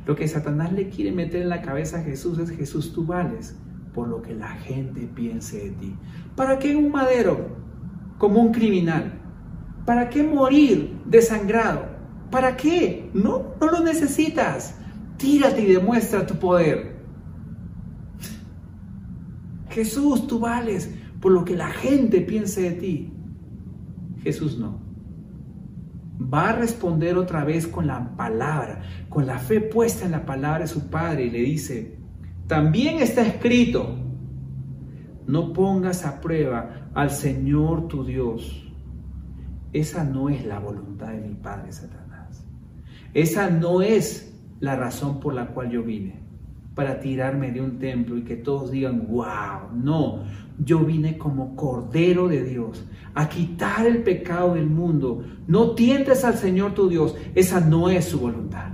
Lo 0.07 0.15
que 0.15 0.29
Satanás 0.29 0.73
le 0.73 0.89
quiere 0.89 1.11
meter 1.11 1.43
en 1.43 1.49
la 1.49 1.63
cabeza 1.63 1.99
a 1.99 2.03
Jesús 2.03 2.39
es 2.39 2.51
Jesús, 2.51 2.93
tú 2.93 3.05
vales 3.05 3.57
por 3.93 4.07
lo 4.07 4.23
que 4.23 4.35
la 4.35 4.51
gente 4.51 5.09
piense 5.13 5.65
de 5.65 5.71
ti. 5.71 5.97
¿Para 6.37 6.59
qué 6.61 6.77
un 6.77 6.93
madero 6.93 7.49
como 8.17 8.41
un 8.41 8.53
criminal? 8.53 9.21
¿Para 9.85 10.09
qué 10.09 10.23
morir 10.23 10.97
desangrado? 11.07 11.87
¿Para 12.31 12.57
qué? 12.57 13.11
No, 13.15 13.55
no 13.61 13.71
lo 13.71 13.81
necesitas. 13.81 14.77
Tírate 15.17 15.63
y 15.63 15.73
demuestra 15.73 16.27
tu 16.27 16.37
poder. 16.37 16.97
Jesús, 19.71 20.27
tú 20.29 20.39
vales 20.39 20.95
por 21.21 21.33
lo 21.33 21.45
que 21.45 21.57
la 21.57 21.69
gente 21.69 22.21
piense 22.21 22.63
de 22.63 22.73
ti. 22.73 23.13
Jesús 24.23 24.57
no 24.57 24.86
va 26.21 26.51
a 26.51 26.53
responder 26.53 27.17
otra 27.17 27.45
vez 27.45 27.67
con 27.67 27.87
la 27.87 28.17
palabra, 28.17 28.83
con 29.09 29.27
la 29.27 29.39
fe 29.39 29.61
puesta 29.61 30.05
en 30.05 30.13
la 30.13 30.25
palabra 30.25 30.61
de 30.61 30.67
su 30.67 30.89
Padre 30.89 31.25
y 31.25 31.31
le 31.31 31.41
dice, 31.41 31.99
también 32.47 32.99
está 33.01 33.23
escrito, 33.23 33.97
no 35.27 35.53
pongas 35.53 36.05
a 36.07 36.21
prueba 36.21 36.91
al 36.95 37.11
Señor 37.11 37.89
tu 37.89 38.05
Dios. 38.05 38.63
Esa 39.73 40.05
no 40.05 40.29
es 40.29 40.47
la 40.47 40.59
voluntad 40.59 41.09
de 41.09 41.21
mi 41.21 41.35
Padre 41.35 41.73
Satanás. 41.73 42.47
Esa 43.13 43.51
no 43.51 43.83
es 43.83 44.35
la 44.61 44.77
razón 44.77 45.21
por 45.21 45.35
la 45.35 45.49
cual 45.49 45.71
yo 45.71 45.83
vine, 45.83 46.21
para 46.77 47.01
tirarme 47.01 47.51
de 47.53 47.63
un 47.63 47.79
templo 47.79 48.19
y 48.19 48.23
que 48.23 48.37
todos 48.37 48.71
digan, 48.71 49.07
wow, 49.09 49.73
no, 49.75 50.25
yo 50.59 50.81
vine 50.81 51.17
como 51.17 51.57
Cordero 51.57 52.29
de 52.29 52.45
Dios 52.45 52.85
a 53.15 53.31
quitar 53.31 53.87
el 53.87 54.03
pecado 54.03 54.55
del 54.55 54.67
mundo. 54.67 55.25
No 55.47 55.71
tientes 55.71 56.23
al 56.23 56.37
Señor 56.37 56.75
tu 56.75 56.91
Dios. 56.91 57.17
Esa 57.35 57.61
no 57.61 57.89
es 57.89 58.05
su 58.05 58.21
voluntad. 58.21 58.73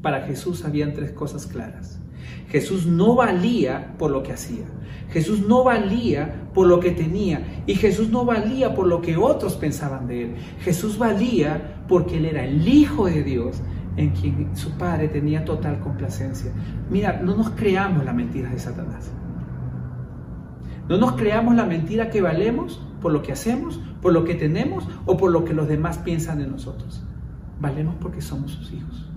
Para 0.00 0.22
Jesús 0.22 0.64
habían 0.64 0.94
tres 0.94 1.12
cosas 1.12 1.46
claras. 1.46 2.00
Jesús 2.48 2.86
no 2.86 3.14
valía 3.14 3.94
por 3.98 4.10
lo 4.10 4.22
que 4.22 4.32
hacía. 4.32 4.64
Jesús 5.10 5.46
no 5.46 5.64
valía 5.64 6.48
por 6.54 6.66
lo 6.66 6.80
que 6.80 6.92
tenía. 6.92 7.62
Y 7.66 7.74
Jesús 7.74 8.08
no 8.08 8.24
valía 8.24 8.74
por 8.74 8.86
lo 8.86 9.02
que 9.02 9.18
otros 9.18 9.56
pensaban 9.56 10.06
de 10.06 10.22
él. 10.22 10.34
Jesús 10.60 10.96
valía 10.96 11.84
porque 11.88 12.16
él 12.16 12.24
era 12.24 12.46
el 12.46 12.66
Hijo 12.66 13.04
de 13.04 13.22
Dios 13.22 13.60
en 13.96 14.10
quien 14.10 14.56
su 14.56 14.72
Padre 14.72 15.08
tenía 15.08 15.44
total 15.44 15.80
complacencia. 15.80 16.52
Mira, 16.90 17.20
no 17.22 17.36
nos 17.36 17.50
creamos 17.50 18.04
las 18.04 18.14
mentiras 18.14 18.52
de 18.52 18.58
Satanás. 18.58 19.10
No 20.88 20.98
nos 20.98 21.12
creamos 21.12 21.54
la 21.54 21.64
mentira 21.64 22.10
que 22.10 22.20
valemos 22.20 22.82
por 23.00 23.12
lo 23.12 23.22
que 23.22 23.32
hacemos, 23.32 23.80
por 24.02 24.12
lo 24.12 24.24
que 24.24 24.34
tenemos 24.34 24.86
o 25.06 25.16
por 25.16 25.30
lo 25.30 25.44
que 25.44 25.54
los 25.54 25.68
demás 25.68 25.98
piensan 25.98 26.38
de 26.38 26.46
nosotros. 26.46 27.02
Valemos 27.60 27.94
porque 28.00 28.20
somos 28.20 28.50
sus 28.50 28.72
hijos. 28.72 29.10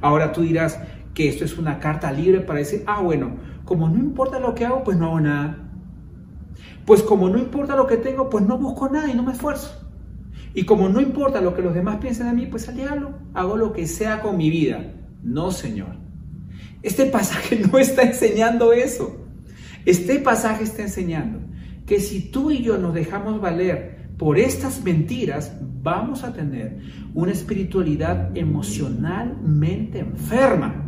Ahora 0.00 0.32
tú 0.32 0.42
dirás 0.42 0.80
que 1.14 1.28
esto 1.28 1.44
es 1.44 1.58
una 1.58 1.78
carta 1.78 2.12
libre 2.12 2.40
para 2.40 2.60
decir, 2.60 2.84
ah, 2.86 3.00
bueno, 3.00 3.36
como 3.64 3.88
no 3.88 3.98
importa 3.98 4.38
lo 4.38 4.54
que 4.54 4.64
hago, 4.64 4.84
pues 4.84 4.96
no 4.96 5.06
hago 5.06 5.20
nada. 5.20 5.58
Pues 6.86 7.02
como 7.02 7.28
no 7.28 7.38
importa 7.38 7.76
lo 7.76 7.86
que 7.86 7.96
tengo, 7.96 8.30
pues 8.30 8.44
no 8.44 8.58
busco 8.58 8.88
nada 8.88 9.10
y 9.10 9.14
no 9.14 9.22
me 9.22 9.32
esfuerzo. 9.32 9.79
Y 10.54 10.64
como 10.64 10.88
no 10.88 11.00
importa 11.00 11.40
lo 11.40 11.54
que 11.54 11.62
los 11.62 11.74
demás 11.74 11.98
piensen 12.00 12.26
de 12.26 12.32
mí, 12.32 12.46
pues 12.46 12.68
al 12.68 12.76
diablo, 12.76 13.12
hago 13.34 13.56
lo 13.56 13.72
que 13.72 13.86
sea 13.86 14.20
con 14.20 14.36
mi 14.36 14.50
vida. 14.50 14.94
No, 15.22 15.50
Señor. 15.50 15.96
Este 16.82 17.06
pasaje 17.06 17.60
no 17.72 17.78
está 17.78 18.02
enseñando 18.02 18.72
eso. 18.72 19.16
Este 19.84 20.18
pasaje 20.18 20.64
está 20.64 20.82
enseñando 20.82 21.40
que 21.86 22.00
si 22.00 22.30
tú 22.30 22.50
y 22.50 22.62
yo 22.62 22.78
nos 22.78 22.94
dejamos 22.94 23.40
valer 23.40 24.10
por 24.18 24.38
estas 24.38 24.84
mentiras, 24.84 25.56
vamos 25.82 26.24
a 26.24 26.32
tener 26.32 26.78
una 27.14 27.32
espiritualidad 27.32 28.36
emocionalmente 28.36 30.00
enferma. 30.00 30.84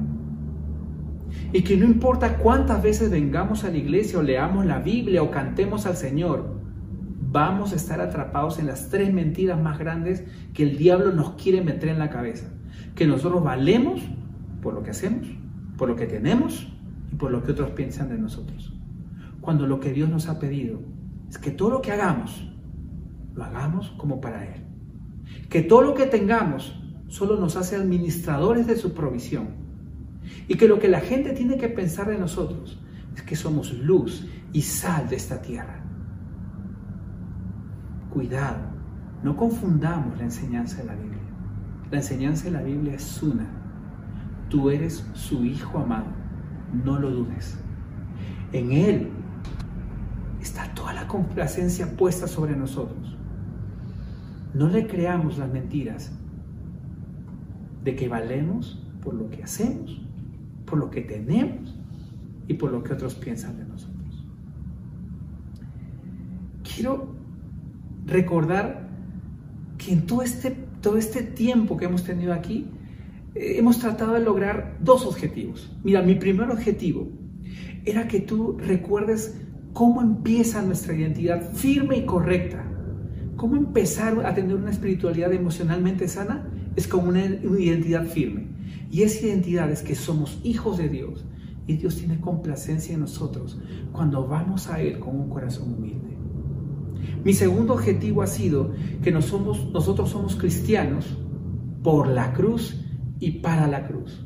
Y 1.52 1.62
que 1.62 1.76
no 1.76 1.84
importa 1.84 2.36
cuántas 2.38 2.82
veces 2.82 3.10
vengamos 3.10 3.64
a 3.64 3.70
la 3.70 3.78
iglesia 3.78 4.18
o 4.18 4.22
leamos 4.22 4.66
la 4.66 4.78
Biblia 4.78 5.22
o 5.22 5.30
cantemos 5.30 5.86
al 5.86 5.96
Señor, 5.96 6.61
vamos 7.30 7.72
a 7.72 7.76
estar 7.76 8.00
atrapados 8.00 8.58
en 8.58 8.66
las 8.66 8.88
tres 8.88 9.12
mentiras 9.12 9.60
más 9.60 9.78
grandes 9.78 10.24
que 10.52 10.64
el 10.64 10.76
diablo 10.76 11.12
nos 11.12 11.32
quiere 11.32 11.62
meter 11.62 11.90
en 11.90 11.98
la 11.98 12.10
cabeza. 12.10 12.48
Que 12.94 13.06
nosotros 13.06 13.42
valemos 13.42 14.02
por 14.60 14.74
lo 14.74 14.82
que 14.82 14.90
hacemos, 14.90 15.28
por 15.78 15.88
lo 15.88 15.96
que 15.96 16.06
tenemos 16.06 16.68
y 17.12 17.16
por 17.16 17.30
lo 17.30 17.42
que 17.42 17.52
otros 17.52 17.70
piensan 17.70 18.08
de 18.08 18.18
nosotros. 18.18 18.74
Cuando 19.40 19.66
lo 19.66 19.80
que 19.80 19.92
Dios 19.92 20.08
nos 20.08 20.28
ha 20.28 20.38
pedido 20.38 20.80
es 21.28 21.38
que 21.38 21.50
todo 21.50 21.70
lo 21.70 21.82
que 21.82 21.92
hagamos, 21.92 22.48
lo 23.34 23.44
hagamos 23.44 23.90
como 23.96 24.20
para 24.20 24.44
Él. 24.44 24.62
Que 25.48 25.62
todo 25.62 25.82
lo 25.82 25.94
que 25.94 26.06
tengamos 26.06 26.78
solo 27.08 27.38
nos 27.38 27.56
hace 27.56 27.76
administradores 27.76 28.66
de 28.66 28.76
su 28.76 28.94
provisión. 28.94 29.48
Y 30.48 30.56
que 30.56 30.68
lo 30.68 30.78
que 30.78 30.88
la 30.88 31.00
gente 31.00 31.32
tiene 31.32 31.56
que 31.56 31.68
pensar 31.68 32.08
de 32.08 32.18
nosotros 32.18 32.78
es 33.14 33.22
que 33.22 33.36
somos 33.36 33.72
luz 33.72 34.26
y 34.52 34.62
sal 34.62 35.08
de 35.08 35.16
esta 35.16 35.40
tierra. 35.40 35.81
Cuidado, 38.12 38.58
no 39.22 39.36
confundamos 39.36 40.18
la 40.18 40.24
enseñanza 40.24 40.82
de 40.82 40.84
la 40.84 40.94
Biblia. 40.94 41.22
La 41.90 41.96
enseñanza 41.98 42.44
de 42.44 42.50
la 42.50 42.62
Biblia 42.62 42.94
es 42.94 43.22
una. 43.22 43.46
Tú 44.50 44.68
eres 44.68 45.06
su 45.14 45.46
hijo 45.46 45.78
amado, 45.78 46.08
no 46.84 46.98
lo 46.98 47.10
dudes. 47.10 47.58
En 48.52 48.72
Él 48.72 49.08
está 50.42 50.74
toda 50.74 50.92
la 50.92 51.08
complacencia 51.08 51.96
puesta 51.96 52.26
sobre 52.26 52.54
nosotros. 52.54 53.16
No 54.52 54.68
le 54.68 54.86
creamos 54.86 55.38
las 55.38 55.50
mentiras 55.50 56.12
de 57.82 57.96
que 57.96 58.08
valemos 58.08 58.86
por 59.02 59.14
lo 59.14 59.30
que 59.30 59.42
hacemos, 59.42 60.02
por 60.66 60.76
lo 60.76 60.90
que 60.90 61.00
tenemos 61.00 61.74
y 62.46 62.54
por 62.54 62.72
lo 62.72 62.82
que 62.82 62.92
otros 62.92 63.14
piensan 63.14 63.56
de 63.56 63.64
nosotros. 63.64 64.26
Quiero 66.62 67.21
recordar 68.06 68.88
que 69.78 69.92
en 69.92 70.06
todo 70.06 70.22
este, 70.22 70.50
todo 70.80 70.96
este 70.98 71.22
tiempo 71.22 71.76
que 71.76 71.86
hemos 71.86 72.04
tenido 72.04 72.32
aquí, 72.32 72.66
eh, 73.34 73.54
hemos 73.58 73.78
tratado 73.78 74.14
de 74.14 74.20
lograr 74.20 74.78
dos 74.80 75.06
objetivos. 75.06 75.70
Mira, 75.82 76.02
mi 76.02 76.14
primer 76.14 76.50
objetivo 76.50 77.08
era 77.84 78.06
que 78.06 78.20
tú 78.20 78.58
recuerdes 78.58 79.36
cómo 79.72 80.02
empieza 80.02 80.62
nuestra 80.62 80.94
identidad 80.94 81.52
firme 81.52 81.98
y 81.98 82.06
correcta. 82.06 82.64
Cómo 83.36 83.56
empezar 83.56 84.24
a 84.24 84.34
tener 84.34 84.54
una 84.54 84.70
espiritualidad 84.70 85.32
emocionalmente 85.32 86.06
sana 86.06 86.48
es 86.76 86.86
como 86.86 87.08
una, 87.08 87.24
una 87.42 87.60
identidad 87.60 88.06
firme. 88.06 88.48
Y 88.90 89.02
esa 89.02 89.26
identidad 89.26 89.70
es 89.70 89.82
que 89.82 89.94
somos 89.94 90.38
hijos 90.44 90.78
de 90.78 90.88
Dios 90.88 91.24
y 91.66 91.76
Dios 91.76 91.96
tiene 91.96 92.20
complacencia 92.20 92.94
en 92.94 93.00
nosotros 93.00 93.58
cuando 93.92 94.26
vamos 94.26 94.68
a 94.68 94.80
Él 94.80 94.98
con 94.98 95.18
un 95.18 95.28
corazón 95.28 95.74
humilde. 95.74 96.11
Mi 97.24 97.32
segundo 97.32 97.74
objetivo 97.74 98.22
ha 98.22 98.26
sido 98.26 98.72
que 99.02 99.12
nosotros 99.12 100.10
somos 100.10 100.36
cristianos 100.36 101.06
por 101.82 102.08
la 102.08 102.32
cruz 102.32 102.80
y 103.20 103.30
para 103.40 103.66
la 103.66 103.86
cruz. 103.86 104.24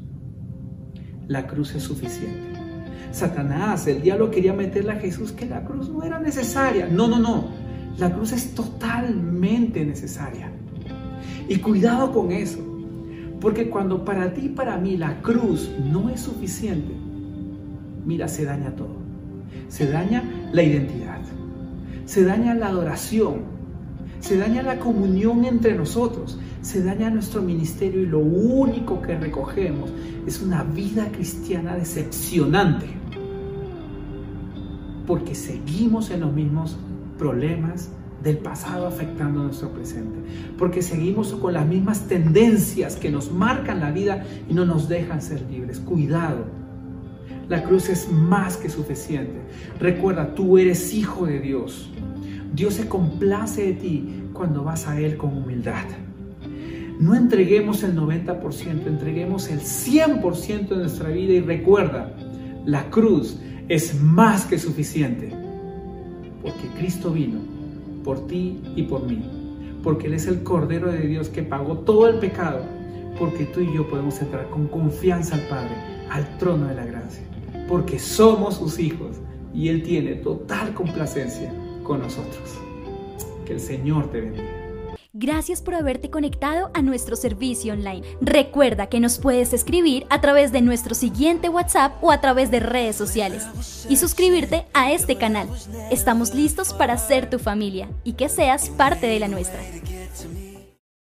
La 1.28 1.46
cruz 1.46 1.74
es 1.74 1.82
suficiente. 1.82 2.56
Satanás, 3.10 3.86
el 3.86 4.02
diablo 4.02 4.30
quería 4.30 4.52
meterle 4.52 4.92
a 4.92 4.96
Jesús 4.96 5.32
que 5.32 5.46
la 5.46 5.64
cruz 5.64 5.88
no 5.88 6.02
era 6.02 6.18
necesaria. 6.18 6.88
No, 6.88 7.08
no, 7.08 7.18
no. 7.18 7.48
La 7.98 8.12
cruz 8.12 8.32
es 8.32 8.54
totalmente 8.54 9.84
necesaria. 9.84 10.50
Y 11.48 11.56
cuidado 11.56 12.12
con 12.12 12.32
eso. 12.32 12.58
Porque 13.40 13.68
cuando 13.68 14.04
para 14.04 14.32
ti 14.32 14.46
y 14.46 14.48
para 14.48 14.76
mí 14.78 14.96
la 14.96 15.20
cruz 15.22 15.70
no 15.92 16.08
es 16.10 16.20
suficiente, 16.20 16.92
mira, 18.04 18.28
se 18.28 18.44
daña 18.44 18.74
todo. 18.74 18.96
Se 19.68 19.90
daña 19.90 20.50
la 20.52 20.62
identidad 20.62 21.15
se 22.06 22.24
daña 22.24 22.54
la 22.54 22.68
adoración, 22.68 23.40
se 24.20 24.38
daña 24.38 24.62
la 24.62 24.78
comunión 24.78 25.44
entre 25.44 25.74
nosotros, 25.74 26.38
se 26.62 26.82
daña 26.82 27.10
nuestro 27.10 27.42
ministerio 27.42 28.02
y 28.02 28.06
lo 28.06 28.20
único 28.20 29.02
que 29.02 29.18
recogemos 29.18 29.90
es 30.26 30.40
una 30.40 30.62
vida 30.64 31.08
cristiana 31.12 31.76
decepcionante. 31.76 32.86
Porque 35.06 35.34
seguimos 35.34 36.10
en 36.10 36.20
los 36.20 36.32
mismos 36.32 36.76
problemas 37.18 37.90
del 38.22 38.38
pasado 38.38 38.86
afectando 38.86 39.42
nuestro 39.42 39.70
presente. 39.70 40.18
Porque 40.58 40.82
seguimos 40.82 41.32
con 41.34 41.52
las 41.52 41.66
mismas 41.66 42.08
tendencias 42.08 42.96
que 42.96 43.10
nos 43.10 43.30
marcan 43.30 43.80
la 43.80 43.92
vida 43.92 44.24
y 44.48 44.54
no 44.54 44.64
nos 44.64 44.88
dejan 44.88 45.22
ser 45.22 45.42
libres. 45.48 45.78
Cuidado. 45.78 46.44
La 47.48 47.62
cruz 47.62 47.88
es 47.88 48.10
más 48.10 48.56
que 48.56 48.68
suficiente. 48.68 49.40
Recuerda, 49.78 50.34
tú 50.34 50.58
eres 50.58 50.92
hijo 50.92 51.26
de 51.26 51.38
Dios. 51.38 51.92
Dios 52.56 52.72
se 52.72 52.88
complace 52.88 53.66
de 53.66 53.72
ti 53.74 54.22
cuando 54.32 54.64
vas 54.64 54.88
a 54.88 54.98
Él 54.98 55.18
con 55.18 55.36
humildad. 55.36 55.84
No 56.98 57.14
entreguemos 57.14 57.82
el 57.82 57.94
90%, 57.94 58.86
entreguemos 58.86 59.50
el 59.50 59.60
100% 59.60 60.68
de 60.68 60.76
nuestra 60.76 61.10
vida 61.10 61.34
y 61.34 61.40
recuerda, 61.40 62.16
la 62.64 62.88
cruz 62.88 63.38
es 63.68 64.00
más 64.00 64.46
que 64.46 64.58
suficiente. 64.58 65.30
Porque 66.40 66.66
Cristo 66.78 67.10
vino 67.10 67.40
por 68.02 68.26
ti 68.26 68.58
y 68.74 68.84
por 68.84 69.06
mí. 69.06 69.22
Porque 69.82 70.06
Él 70.06 70.14
es 70.14 70.26
el 70.26 70.42
Cordero 70.42 70.90
de 70.90 71.06
Dios 71.06 71.28
que 71.28 71.42
pagó 71.42 71.80
todo 71.80 72.08
el 72.08 72.18
pecado. 72.20 72.62
Porque 73.18 73.44
tú 73.44 73.60
y 73.60 73.74
yo 73.74 73.86
podemos 73.86 74.18
entrar 74.22 74.48
con 74.48 74.66
confianza 74.68 75.34
al 75.34 75.42
Padre, 75.42 75.74
al 76.10 76.38
trono 76.38 76.68
de 76.68 76.74
la 76.74 76.86
gracia. 76.86 77.22
Porque 77.68 77.98
somos 77.98 78.56
sus 78.56 78.78
hijos 78.78 79.18
y 79.52 79.68
Él 79.68 79.82
tiene 79.82 80.14
total 80.14 80.72
complacencia 80.72 81.52
con 81.86 82.00
nosotros. 82.00 82.58
Que 83.46 83.54
el 83.54 83.60
Señor 83.60 84.10
te 84.10 84.20
bendiga. 84.20 84.66
Gracias 85.18 85.62
por 85.62 85.74
haberte 85.74 86.10
conectado 86.10 86.70
a 86.74 86.82
nuestro 86.82 87.16
servicio 87.16 87.72
online. 87.72 88.02
Recuerda 88.20 88.88
que 88.88 89.00
nos 89.00 89.18
puedes 89.18 89.54
escribir 89.54 90.06
a 90.10 90.20
través 90.20 90.52
de 90.52 90.60
nuestro 90.60 90.94
siguiente 90.94 91.48
WhatsApp 91.48 92.04
o 92.04 92.12
a 92.12 92.20
través 92.20 92.50
de 92.50 92.60
redes 92.60 92.96
sociales 92.96 93.86
y 93.88 93.96
suscribirte 93.96 94.66
a 94.74 94.92
este 94.92 95.16
canal. 95.16 95.48
Estamos 95.90 96.34
listos 96.34 96.74
para 96.74 96.98
ser 96.98 97.30
tu 97.30 97.38
familia 97.38 97.88
y 98.04 98.12
que 98.12 98.28
seas 98.28 98.68
parte 98.68 99.06
de 99.06 99.18
la 99.18 99.28
nuestra. 99.28 99.60